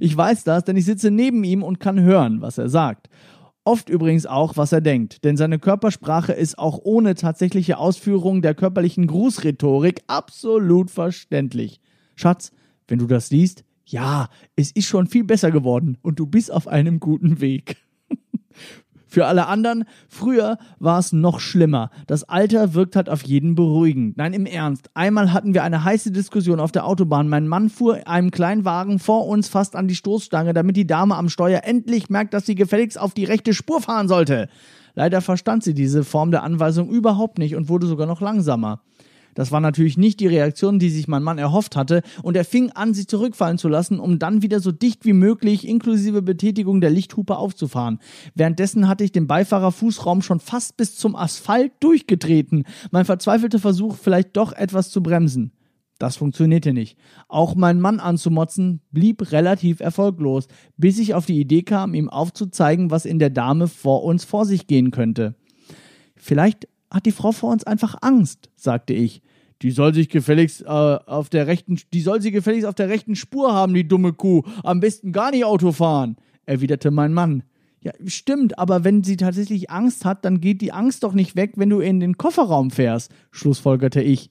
ich 0.00 0.16
weiß 0.16 0.44
das, 0.44 0.64
denn 0.64 0.76
ich 0.76 0.86
sitze 0.86 1.10
neben 1.10 1.44
ihm 1.44 1.62
und 1.62 1.80
kann 1.80 2.00
hören, 2.00 2.40
was 2.40 2.56
er 2.56 2.70
sagt. 2.70 3.08
Oft 3.68 3.90
übrigens 3.90 4.24
auch, 4.24 4.56
was 4.56 4.72
er 4.72 4.80
denkt, 4.80 5.24
denn 5.24 5.36
seine 5.36 5.58
Körpersprache 5.58 6.32
ist 6.32 6.58
auch 6.58 6.78
ohne 6.84 7.14
tatsächliche 7.14 7.76
Ausführung 7.76 8.40
der 8.40 8.54
körperlichen 8.54 9.06
Grußrhetorik 9.06 10.00
absolut 10.06 10.90
verständlich. 10.90 11.78
Schatz, 12.16 12.50
wenn 12.86 12.98
du 12.98 13.06
das 13.06 13.30
liest, 13.30 13.64
ja, 13.84 14.30
es 14.56 14.70
ist 14.72 14.86
schon 14.86 15.06
viel 15.06 15.24
besser 15.24 15.50
geworden 15.50 15.98
und 16.00 16.18
du 16.18 16.24
bist 16.24 16.50
auf 16.50 16.66
einem 16.66 16.98
guten 16.98 17.42
Weg. 17.42 17.76
Für 19.08 19.26
alle 19.26 19.46
anderen, 19.46 19.84
früher 20.08 20.58
war 20.78 20.98
es 20.98 21.12
noch 21.12 21.40
schlimmer. 21.40 21.90
Das 22.06 22.24
Alter 22.24 22.74
wirkt 22.74 22.94
halt 22.94 23.08
auf 23.08 23.22
jeden 23.22 23.54
beruhigend. 23.54 24.16
Nein, 24.18 24.34
im 24.34 24.46
Ernst. 24.46 24.90
Einmal 24.94 25.32
hatten 25.32 25.54
wir 25.54 25.64
eine 25.64 25.82
heiße 25.82 26.12
Diskussion 26.12 26.60
auf 26.60 26.72
der 26.72 26.84
Autobahn. 26.84 27.28
Mein 27.28 27.48
Mann 27.48 27.70
fuhr 27.70 28.06
einem 28.06 28.30
kleinen 28.30 28.64
Wagen 28.64 28.98
vor 28.98 29.26
uns 29.26 29.48
fast 29.48 29.76
an 29.76 29.88
die 29.88 29.94
Stoßstange, 29.94 30.52
damit 30.52 30.76
die 30.76 30.86
Dame 30.86 31.16
am 31.16 31.30
Steuer 31.30 31.62
endlich 31.64 32.10
merkt, 32.10 32.34
dass 32.34 32.46
sie 32.46 32.54
gefälligst 32.54 33.00
auf 33.00 33.14
die 33.14 33.24
rechte 33.24 33.54
Spur 33.54 33.80
fahren 33.80 34.08
sollte. 34.08 34.48
Leider 34.94 35.20
verstand 35.20 35.64
sie 35.64 35.74
diese 35.74 36.04
Form 36.04 36.30
der 36.30 36.42
Anweisung 36.42 36.90
überhaupt 36.90 37.38
nicht 37.38 37.54
und 37.54 37.68
wurde 37.68 37.86
sogar 37.86 38.06
noch 38.06 38.20
langsamer. 38.20 38.80
Das 39.38 39.52
war 39.52 39.60
natürlich 39.60 39.96
nicht 39.96 40.18
die 40.18 40.26
Reaktion, 40.26 40.80
die 40.80 40.90
sich 40.90 41.06
mein 41.06 41.22
Mann 41.22 41.38
erhofft 41.38 41.76
hatte, 41.76 42.02
und 42.24 42.36
er 42.36 42.44
fing 42.44 42.72
an, 42.72 42.92
sie 42.92 43.06
zurückfallen 43.06 43.56
zu 43.56 43.68
lassen, 43.68 44.00
um 44.00 44.18
dann 44.18 44.42
wieder 44.42 44.58
so 44.58 44.72
dicht 44.72 45.04
wie 45.04 45.12
möglich 45.12 45.68
inklusive 45.68 46.22
Betätigung 46.22 46.80
der 46.80 46.90
Lichthupe 46.90 47.36
aufzufahren. 47.36 48.00
Währenddessen 48.34 48.88
hatte 48.88 49.04
ich 49.04 49.12
den 49.12 49.28
Beifahrerfußraum 49.28 50.22
schon 50.22 50.40
fast 50.40 50.76
bis 50.76 50.96
zum 50.96 51.14
Asphalt 51.14 51.70
durchgetreten. 51.78 52.64
Mein 52.90 53.04
verzweifelter 53.04 53.60
Versuch, 53.60 53.94
vielleicht 53.94 54.36
doch 54.36 54.52
etwas 54.52 54.90
zu 54.90 55.04
bremsen. 55.04 55.52
Das 56.00 56.16
funktionierte 56.16 56.72
nicht. 56.72 56.98
Auch 57.28 57.54
mein 57.54 57.80
Mann 57.80 58.00
anzumotzen 58.00 58.80
blieb 58.90 59.30
relativ 59.30 59.78
erfolglos, 59.78 60.48
bis 60.76 60.98
ich 60.98 61.14
auf 61.14 61.26
die 61.26 61.38
Idee 61.38 61.62
kam, 61.62 61.94
ihm 61.94 62.10
aufzuzeigen, 62.10 62.90
was 62.90 63.04
in 63.04 63.20
der 63.20 63.30
Dame 63.30 63.68
vor 63.68 64.02
uns 64.02 64.24
vor 64.24 64.46
sich 64.46 64.66
gehen 64.66 64.90
könnte. 64.90 65.36
Vielleicht 66.16 66.66
hat 66.90 67.06
die 67.06 67.12
Frau 67.12 67.32
vor 67.32 67.52
uns 67.52 67.64
einfach 67.64 67.96
Angst, 68.00 68.50
sagte 68.56 68.94
ich. 68.94 69.22
Die 69.62 69.70
soll 69.72 69.92
sich 69.92 70.08
gefälligst 70.08 70.62
äh, 70.62 70.66
auf 70.66 71.28
der 71.30 71.46
rechten, 71.46 71.80
die 71.92 72.00
soll 72.00 72.22
sie 72.22 72.30
gefälligst 72.30 72.66
auf 72.66 72.76
der 72.76 72.88
rechten 72.88 73.16
Spur 73.16 73.52
haben, 73.52 73.74
die 73.74 73.88
dumme 73.88 74.12
Kuh. 74.12 74.42
Am 74.62 74.80
besten 74.80 75.12
gar 75.12 75.32
nicht 75.32 75.44
Auto 75.44 75.72
fahren, 75.72 76.16
erwiderte 76.46 76.90
mein 76.90 77.12
Mann. 77.12 77.42
Ja, 77.80 77.92
stimmt, 78.06 78.58
aber 78.58 78.84
wenn 78.84 79.04
sie 79.04 79.16
tatsächlich 79.16 79.70
Angst 79.70 80.04
hat, 80.04 80.24
dann 80.24 80.40
geht 80.40 80.60
die 80.60 80.72
Angst 80.72 81.04
doch 81.04 81.12
nicht 81.12 81.36
weg, 81.36 81.52
wenn 81.56 81.70
du 81.70 81.80
in 81.80 82.00
den 82.00 82.16
Kofferraum 82.16 82.70
fährst, 82.70 83.12
schlussfolgerte 83.30 84.02
ich. 84.02 84.30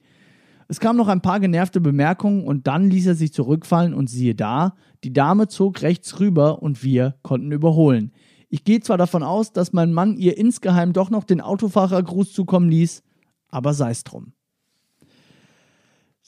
Es 0.68 0.80
kamen 0.80 0.98
noch 0.98 1.08
ein 1.08 1.22
paar 1.22 1.40
genervte 1.40 1.80
Bemerkungen 1.80 2.44
und 2.44 2.66
dann 2.66 2.90
ließ 2.90 3.06
er 3.06 3.14
sich 3.14 3.32
zurückfallen 3.32 3.94
und 3.94 4.10
siehe 4.10 4.34
da, 4.34 4.76
die 5.02 5.14
Dame 5.14 5.48
zog 5.48 5.80
rechts 5.80 6.20
rüber 6.20 6.62
und 6.62 6.82
wir 6.82 7.16
konnten 7.22 7.52
überholen. 7.52 8.12
Ich 8.48 8.64
gehe 8.64 8.80
zwar 8.80 8.96
davon 8.96 9.22
aus, 9.22 9.52
dass 9.52 9.72
mein 9.72 9.92
Mann 9.92 10.16
ihr 10.16 10.38
insgeheim 10.38 10.92
doch 10.92 11.10
noch 11.10 11.24
den 11.24 11.40
Autofahrergruß 11.40 12.32
zukommen 12.32 12.70
ließ, 12.70 13.02
aber 13.48 13.74
sei's 13.74 14.04
drum. 14.04 14.32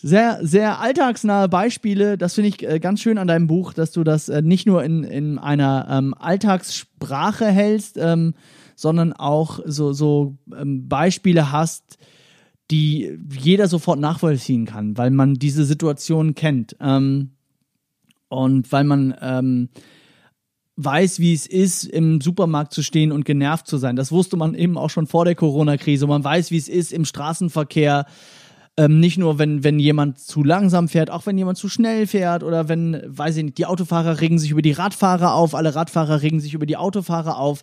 Sehr, 0.03 0.39
sehr 0.41 0.81
alltagsnahe 0.81 1.49
Beispiele. 1.49 2.17
Das 2.17 2.35
finde 2.35 2.49
ich 2.49 2.67
äh, 2.67 2.81
ganz 2.81 3.03
schön 3.03 3.19
an 3.19 3.29
deinem 3.29 3.47
Buch, 3.47 3.75
dass 3.75 3.93
du 3.93 4.03
das 4.03 4.31
äh, 4.31 4.41
nicht 4.41 4.67
nur 4.67 4.83
in, 4.83 5.05
in 5.05 5.39
einer 5.39 5.87
ähm, 5.91 6.15
Alltagssprache 6.19 7.47
hältst, 7.47 7.99
ähm, 7.99 8.33
sondern 8.77 9.13
auch 9.13 9.61
so, 9.67 9.93
so 9.93 10.39
ähm, 10.59 10.89
Beispiele 10.89 11.53
hast, 11.53 11.99
die 12.71 13.19
jeder 13.31 13.69
sofort 13.69 14.01
nachvollziehen 14.01 14.65
kann, 14.65 14.97
weil 14.97 15.11
man 15.11 15.35
diese 15.35 15.67
Situation 15.67 16.35
kennt. 16.35 16.77
Ähm, 16.81 17.33
und 18.29 18.73
weil 18.73 18.85
man 18.85 19.15
ähm, 19.21 19.69
weiß, 20.85 21.21
wie 21.21 21.33
es 21.33 21.47
ist, 21.47 21.85
im 21.85 22.21
Supermarkt 22.21 22.73
zu 22.73 22.83
stehen 22.83 23.13
und 23.13 23.25
genervt 23.25 23.67
zu 23.67 23.77
sein. 23.77 23.97
Das 23.97 24.13
wusste 24.13 24.37
man 24.37 24.55
eben 24.55 24.79
auch 24.79 24.91
schon 24.91 25.07
vor 25.07 25.25
der 25.25 25.35
Corona-Krise. 25.35 26.07
Man 26.07 26.25
weiß, 26.25 26.51
wie 26.51 26.57
es 26.57 26.69
ist, 26.69 26.93
im 26.93 27.05
Straßenverkehr 27.05 28.07
ähm, 28.77 29.01
nicht 29.01 29.19
nur, 29.19 29.39
wenn, 29.39 29.63
wenn 29.65 29.79
jemand 29.79 30.19
zu 30.19 30.43
langsam 30.43 30.89
fährt, 30.89 31.11
auch 31.11 31.27
wenn 31.27 31.37
jemand 31.37 31.59
zu 31.59 31.69
schnell 31.69 32.07
fährt 32.07 32.43
oder 32.43 32.69
wenn, 32.69 33.03
weiß 33.07 33.37
ich 33.37 33.45
nicht, 33.45 33.59
die 33.59 33.67
Autofahrer 33.67 34.21
regen 34.21 34.39
sich 34.39 34.51
über 34.51 34.63
die 34.63 34.73
Radfahrer 34.73 35.35
auf, 35.35 35.55
alle 35.55 35.75
Radfahrer 35.75 36.23
regen 36.23 36.41
sich 36.41 36.55
über 36.55 36.67
die 36.67 36.77
Autofahrer 36.77 37.39
auf 37.39 37.63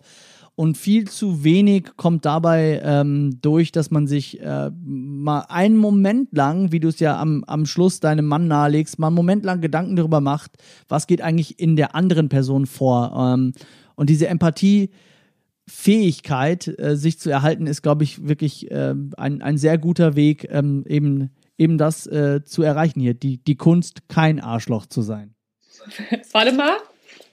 und 0.58 0.76
viel 0.76 1.06
zu 1.06 1.44
wenig 1.44 1.92
kommt 1.96 2.24
dabei 2.24 2.80
ähm, 2.82 3.38
durch, 3.40 3.70
dass 3.70 3.92
man 3.92 4.08
sich 4.08 4.40
äh, 4.40 4.72
mal 4.84 5.46
einen 5.48 5.76
Moment 5.76 6.32
lang, 6.32 6.72
wie 6.72 6.80
du 6.80 6.88
es 6.88 6.98
ja 6.98 7.16
am, 7.16 7.44
am 7.46 7.64
Schluss 7.64 8.00
deinem 8.00 8.26
Mann 8.26 8.48
nahelegst, 8.48 8.98
mal 8.98 9.06
einen 9.06 9.14
Moment 9.14 9.44
lang 9.44 9.60
Gedanken 9.60 9.94
darüber 9.94 10.20
macht, 10.20 10.56
was 10.88 11.06
geht 11.06 11.22
eigentlich 11.22 11.60
in 11.60 11.76
der 11.76 11.94
anderen 11.94 12.28
Person 12.28 12.66
vor. 12.66 13.14
Ähm, 13.16 13.52
und 13.94 14.10
diese 14.10 14.26
Empathiefähigkeit, 14.26 16.76
äh, 16.76 16.96
sich 16.96 17.20
zu 17.20 17.30
erhalten, 17.30 17.68
ist, 17.68 17.82
glaube 17.82 18.02
ich, 18.02 18.26
wirklich 18.26 18.68
äh, 18.72 18.96
ein, 19.16 19.42
ein 19.42 19.58
sehr 19.58 19.78
guter 19.78 20.16
Weg, 20.16 20.48
ähm, 20.50 20.82
eben, 20.88 21.30
eben 21.56 21.78
das 21.78 22.08
äh, 22.08 22.42
zu 22.42 22.64
erreichen 22.64 22.98
hier, 22.98 23.14
die, 23.14 23.38
die 23.44 23.54
Kunst, 23.54 24.08
kein 24.08 24.40
Arschloch 24.40 24.86
zu 24.86 25.02
sein. 25.02 25.36
Warte 26.32 26.52
mal. 26.52 26.78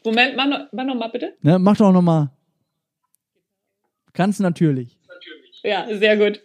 Moment, 0.04 0.38
mach, 0.38 0.46
noch, 0.46 0.68
mach 0.72 0.86
noch 0.86 0.94
mal 0.94 1.08
bitte. 1.08 1.34
Ne, 1.42 1.58
mach 1.58 1.76
doch 1.76 1.92
noch 1.92 2.04
mal. 2.04 2.35
Ganz 4.15 4.39
natürlich. 4.39 4.97
Natürlich. 5.08 5.62
Ja, 5.63 5.88
sehr 5.97 6.17
gut. 6.17 6.41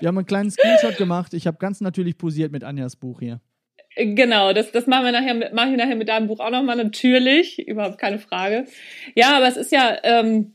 Wir 0.00 0.08
haben 0.08 0.18
einen 0.18 0.26
kleinen 0.26 0.50
Screenshot 0.50 0.96
gemacht. 0.96 1.34
Ich 1.34 1.46
habe 1.46 1.58
ganz 1.58 1.80
natürlich 1.80 2.16
posiert 2.16 2.52
mit 2.52 2.64
Anjas 2.64 2.96
Buch 2.96 3.20
hier. 3.20 3.40
Genau, 3.96 4.54
das, 4.54 4.72
das 4.72 4.86
machen 4.86 5.04
wir 5.04 5.12
nachher, 5.12 5.34
mit- 5.34 5.52
mache 5.52 5.70
ich 5.70 5.76
nachher 5.76 5.96
mit 5.96 6.08
deinem 6.08 6.26
Buch 6.26 6.40
auch 6.40 6.50
nochmal, 6.50 6.76
natürlich, 6.76 7.58
überhaupt 7.68 7.98
keine 7.98 8.18
Frage. 8.18 8.64
Ja, 9.14 9.36
aber 9.36 9.48
es 9.48 9.58
ist 9.58 9.70
ja, 9.70 9.98
ähm, 10.02 10.54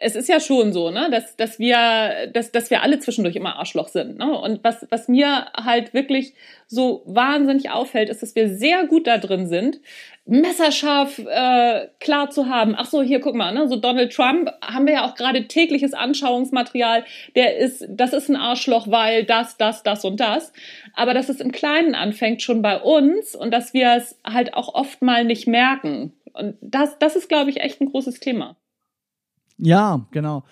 es 0.00 0.14
ist 0.14 0.28
ja 0.28 0.40
schon 0.40 0.72
so, 0.72 0.90
ne, 0.90 1.08
dass, 1.10 1.36
dass 1.36 1.58
wir, 1.58 2.28
dass, 2.32 2.52
dass 2.52 2.70
wir 2.70 2.82
alle 2.82 2.98
zwischendurch 2.98 3.36
immer 3.36 3.56
Arschloch 3.56 3.88
sind. 3.88 4.18
Ne? 4.18 4.38
Und 4.38 4.62
was, 4.62 4.86
was 4.90 5.08
mir 5.08 5.46
halt 5.56 5.94
wirklich 5.94 6.34
so 6.66 7.02
wahnsinnig 7.06 7.70
auffällt, 7.70 8.08
ist, 8.08 8.22
dass 8.22 8.34
wir 8.34 8.48
sehr 8.48 8.86
gut 8.86 9.06
da 9.06 9.18
drin 9.18 9.48
sind, 9.48 9.80
messerscharf 10.26 11.18
äh, 11.18 11.88
klar 12.00 12.30
zu 12.30 12.48
haben. 12.48 12.74
Ach 12.76 12.86
so, 12.86 13.02
hier 13.02 13.20
guck 13.20 13.34
mal, 13.34 13.52
ne, 13.52 13.66
so 13.66 13.76
Donald 13.76 14.12
Trump 14.12 14.50
haben 14.62 14.86
wir 14.86 14.94
ja 14.94 15.04
auch 15.06 15.14
gerade 15.14 15.48
tägliches 15.48 15.94
Anschauungsmaterial. 15.94 17.04
Der 17.34 17.56
ist, 17.56 17.86
das 17.88 18.12
ist 18.12 18.28
ein 18.28 18.36
Arschloch, 18.36 18.88
weil 18.88 19.24
das, 19.24 19.56
das, 19.56 19.82
das 19.82 20.04
und 20.04 20.20
das. 20.20 20.52
Aber 20.94 21.14
dass 21.14 21.28
es 21.28 21.40
im 21.40 21.50
Kleinen 21.50 21.94
anfängt 21.94 22.42
schon 22.42 22.62
bei 22.62 22.78
uns 22.80 23.34
und 23.34 23.52
dass 23.52 23.74
wir 23.74 23.94
es 23.96 24.18
halt 24.24 24.54
auch 24.54 24.74
oft 24.74 25.02
mal 25.02 25.24
nicht 25.24 25.46
merken. 25.46 26.12
Und 26.34 26.56
das, 26.60 26.98
das 26.98 27.16
ist, 27.16 27.28
glaube 27.28 27.50
ich, 27.50 27.60
echt 27.60 27.80
ein 27.80 27.90
großes 27.90 28.20
Thema. 28.20 28.56
Ja, 29.58 30.06
genau. 30.10 30.44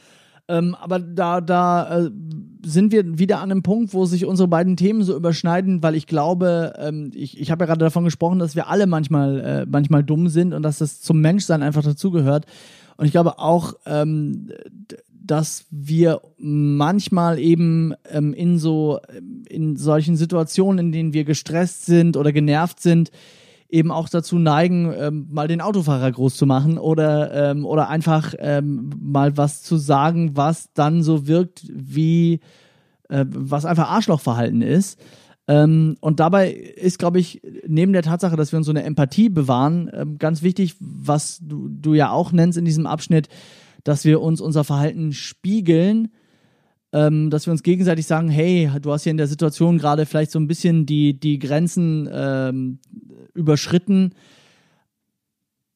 Ähm, 0.49 0.77
aber 0.77 1.01
da, 1.01 1.41
da 1.41 2.05
äh, 2.05 2.11
sind 2.65 2.93
wir 2.93 3.19
wieder 3.19 3.41
an 3.41 3.51
einem 3.51 3.63
Punkt, 3.63 3.93
wo 3.95 4.05
sich 4.05 4.27
unsere 4.27 4.47
beiden 4.47 4.77
Themen 4.77 5.03
so 5.03 5.17
überschneiden, 5.17 5.83
weil 5.83 5.97
ich 5.97 6.07
glaube, 6.07 6.75
ähm, 6.79 7.11
ich, 7.15 7.41
ich 7.41 7.51
habe 7.51 7.65
ja 7.65 7.67
gerade 7.67 7.85
davon 7.85 8.05
gesprochen, 8.05 8.39
dass 8.39 8.55
wir 8.55 8.69
alle 8.69 8.87
manchmal, 8.87 9.41
äh, 9.41 9.67
manchmal 9.69 10.05
dumm 10.05 10.29
sind 10.29 10.55
und 10.55 10.63
dass 10.63 10.79
das 10.79 11.01
zum 11.01 11.21
Menschsein 11.21 11.63
einfach 11.63 11.83
dazugehört. 11.83 12.47
Und 12.97 13.07
ich 13.07 13.13
glaube 13.13 13.41
auch, 13.41 13.75
ähm, 13.87 14.51
dass 15.11 15.67
wir 15.71 16.21
manchmal 16.39 17.41
eben 17.41 17.95
ähm, 18.11 18.33
in 18.33 18.59
so 18.59 19.01
in 19.49 19.77
solchen 19.77 20.17
Situationen, 20.17 20.87
in 20.87 20.93
denen 20.93 21.13
wir 21.13 21.25
gestresst 21.25 21.87
sind 21.87 22.17
oder 22.17 22.33
genervt 22.33 22.81
sind, 22.81 23.11
eben 23.69 23.91
auch 23.91 24.09
dazu 24.09 24.39
neigen, 24.39 24.93
ähm, 24.97 25.27
mal 25.31 25.49
den 25.49 25.61
Autofahrer 25.61 26.11
groß 26.11 26.37
zu 26.37 26.47
machen 26.47 26.79
oder, 26.79 27.51
ähm, 27.51 27.65
oder 27.67 27.89
einfach 27.89 28.35
ähm, 28.39 28.91
mal 29.01 29.37
was 29.37 29.63
zu 29.63 29.77
sagen, 29.77 30.37
was 30.37 30.73
dann 30.73 31.03
so 31.03 31.27
wirkt 31.27 31.63
wie 31.69 32.41
äh, 33.09 33.25
was 33.29 33.65
einfach 33.65 33.91
Arschlochverhalten 33.91 34.63
ist. 34.63 34.99
Ähm, 35.49 35.97
und 36.01 36.19
dabei 36.19 36.51
ist, 36.53 36.99
glaube 36.99 37.21
ich, 37.21 37.41
neben 37.67 37.93
der 37.93 38.03
Tatsache, 38.03 38.37
dass 38.37 38.53
wir 38.53 38.57
uns 38.57 38.67
so 38.67 38.73
eine 38.73 38.83
Empathie 38.83 39.29
bewahren, 39.29 39.91
ähm, 39.93 40.19
ganz 40.19 40.43
wichtig, 40.43 40.75
was 40.81 41.41
du, 41.41 41.69
du 41.69 41.95
ja 41.95 42.11
auch 42.11 42.33
nennst 42.33 42.59
in 42.59 42.65
diesem 42.65 42.87
Abschnitt, 42.87 43.29
dass 43.85 44.05
wir 44.05 44.21
uns 44.21 44.41
unser 44.41 44.65
Verhalten 44.65 45.13
spiegeln, 45.13 46.09
ähm, 46.97 47.29
dass 47.29 47.47
wir 47.47 47.53
uns 47.53 47.63
gegenseitig 47.63 48.07
sagen, 48.07 48.31
hey, 48.31 48.71
du 48.81 48.91
hast 48.91 49.03
hier 49.03 49.11
in 49.11 49.19
der 49.19 49.27
Situation 49.27 49.77
gerade 49.77 50.07
vielleicht 50.07 50.31
so 50.31 50.39
ein 50.39 50.47
bisschen 50.47 50.87
die, 50.87 51.21
die 51.21 51.39
Grenzen 51.39 52.09
ähm, 52.11 52.79
überschritten. 53.35 54.15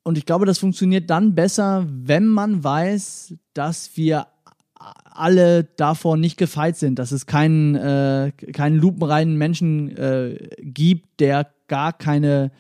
Und 0.03 0.17
ich 0.17 0.25
glaube, 0.25 0.47
das 0.47 0.59
funktioniert 0.59 1.11
dann 1.11 1.35
besser, 1.35 1.87
wenn 1.91 2.27
man 2.27 2.65
weiß, 2.65 3.35
dass 3.53 3.99
wir 3.99 4.29
alle 5.11 5.65
davor 5.65 6.17
nicht 6.17 6.39
gefeit 6.39 6.79
sind, 6.79 6.99
dass 6.99 7.13
es 7.13 7.27
keinen, 7.27 7.75
äh, 7.75 8.33
keinen 8.55 8.79
lupenreinen 8.79 9.37
Menschen 9.37 9.95
äh, 9.99 10.49
gibt, 10.63 11.21
der 11.21 11.51
gar 11.69 11.93
keine 11.93 12.51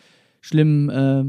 schlimmen, 0.43 0.91
äh, 0.91 1.25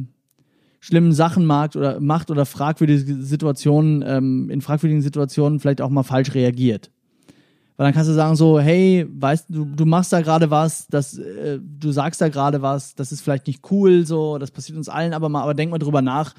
schlimmen 0.82 1.14
Sachen 1.14 1.46
mag 1.46 1.78
oder 1.78 2.02
macht 2.02 2.30
oder 2.30 2.46
fragwürdige 2.46 3.24
Situationen, 3.24 4.04
ähm, 4.06 4.50
in 4.50 4.60
fragwürdigen 4.60 5.02
Situationen 5.02 5.62
vielleicht 5.62 5.80
auch 5.80 5.90
mal 5.90 6.04
falsch 6.04 6.34
reagiert. 6.34 6.92
Weil 7.78 7.88
dann 7.88 7.94
kannst 7.94 8.10
du 8.10 8.14
sagen 8.14 8.36
so, 8.36 8.60
hey, 8.60 9.08
weißt 9.10 9.46
du, 9.50 9.66
du 9.66 9.86
machst 9.86 10.14
da 10.14 10.22
gerade 10.22 10.52
was, 10.52 10.88
das, 10.88 11.18
äh, 11.18 11.60
du 11.60 11.92
sagst 11.92 12.22
da 12.22 12.30
gerade 12.30 12.62
was, 12.62 12.96
das 12.96 13.12
ist 13.12 13.22
vielleicht 13.22 13.48
nicht 13.48 13.72
cool, 13.72 14.06
so, 14.06 14.38
das 14.38 14.52
passiert 14.52 14.78
uns 14.78 14.90
allen, 14.90 15.14
aber 15.14 15.30
mal, 15.30 15.42
aber 15.42 15.54
denk 15.54 15.72
mal 15.72 15.80
drüber 15.80 16.02
nach, 16.02 16.34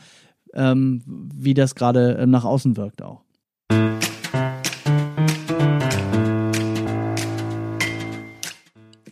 ähm, 0.55 1.03
wie 1.07 1.55
das 1.55 1.75
gerade 1.75 2.19
ähm, 2.21 2.31
nach 2.31 2.45
außen 2.45 2.77
wirkt 2.77 3.03
auch. 3.03 3.23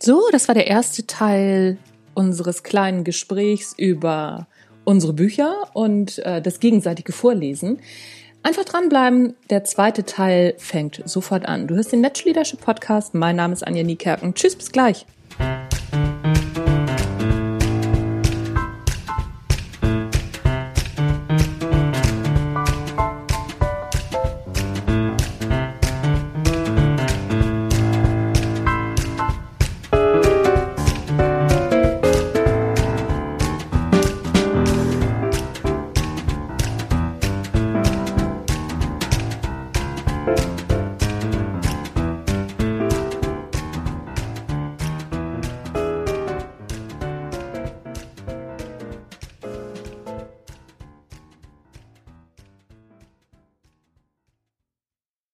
So, 0.01 0.21
das 0.31 0.47
war 0.47 0.55
der 0.55 0.67
erste 0.67 1.05
Teil 1.05 1.77
unseres 2.13 2.63
kleinen 2.63 3.03
Gesprächs 3.03 3.75
über 3.77 4.47
unsere 4.83 5.13
Bücher 5.13 5.53
und 5.73 6.17
äh, 6.19 6.41
das 6.41 6.59
gegenseitige 6.59 7.11
Vorlesen. 7.11 7.79
Einfach 8.43 8.65
dranbleiben, 8.65 9.35
der 9.51 9.63
zweite 9.65 10.03
Teil 10.03 10.55
fängt 10.57 11.03
sofort 11.05 11.45
an. 11.45 11.67
Du 11.67 11.75
hörst 11.75 11.91
den 11.91 12.01
Match 12.01 12.25
Leadership 12.25 12.61
Podcast. 12.61 13.13
Mein 13.13 13.35
Name 13.35 13.53
ist 13.53 13.61
Anja 13.65 13.83
Niekerken. 13.83 14.33
Tschüss, 14.33 14.55
bis 14.55 14.71
gleich. 14.71 15.05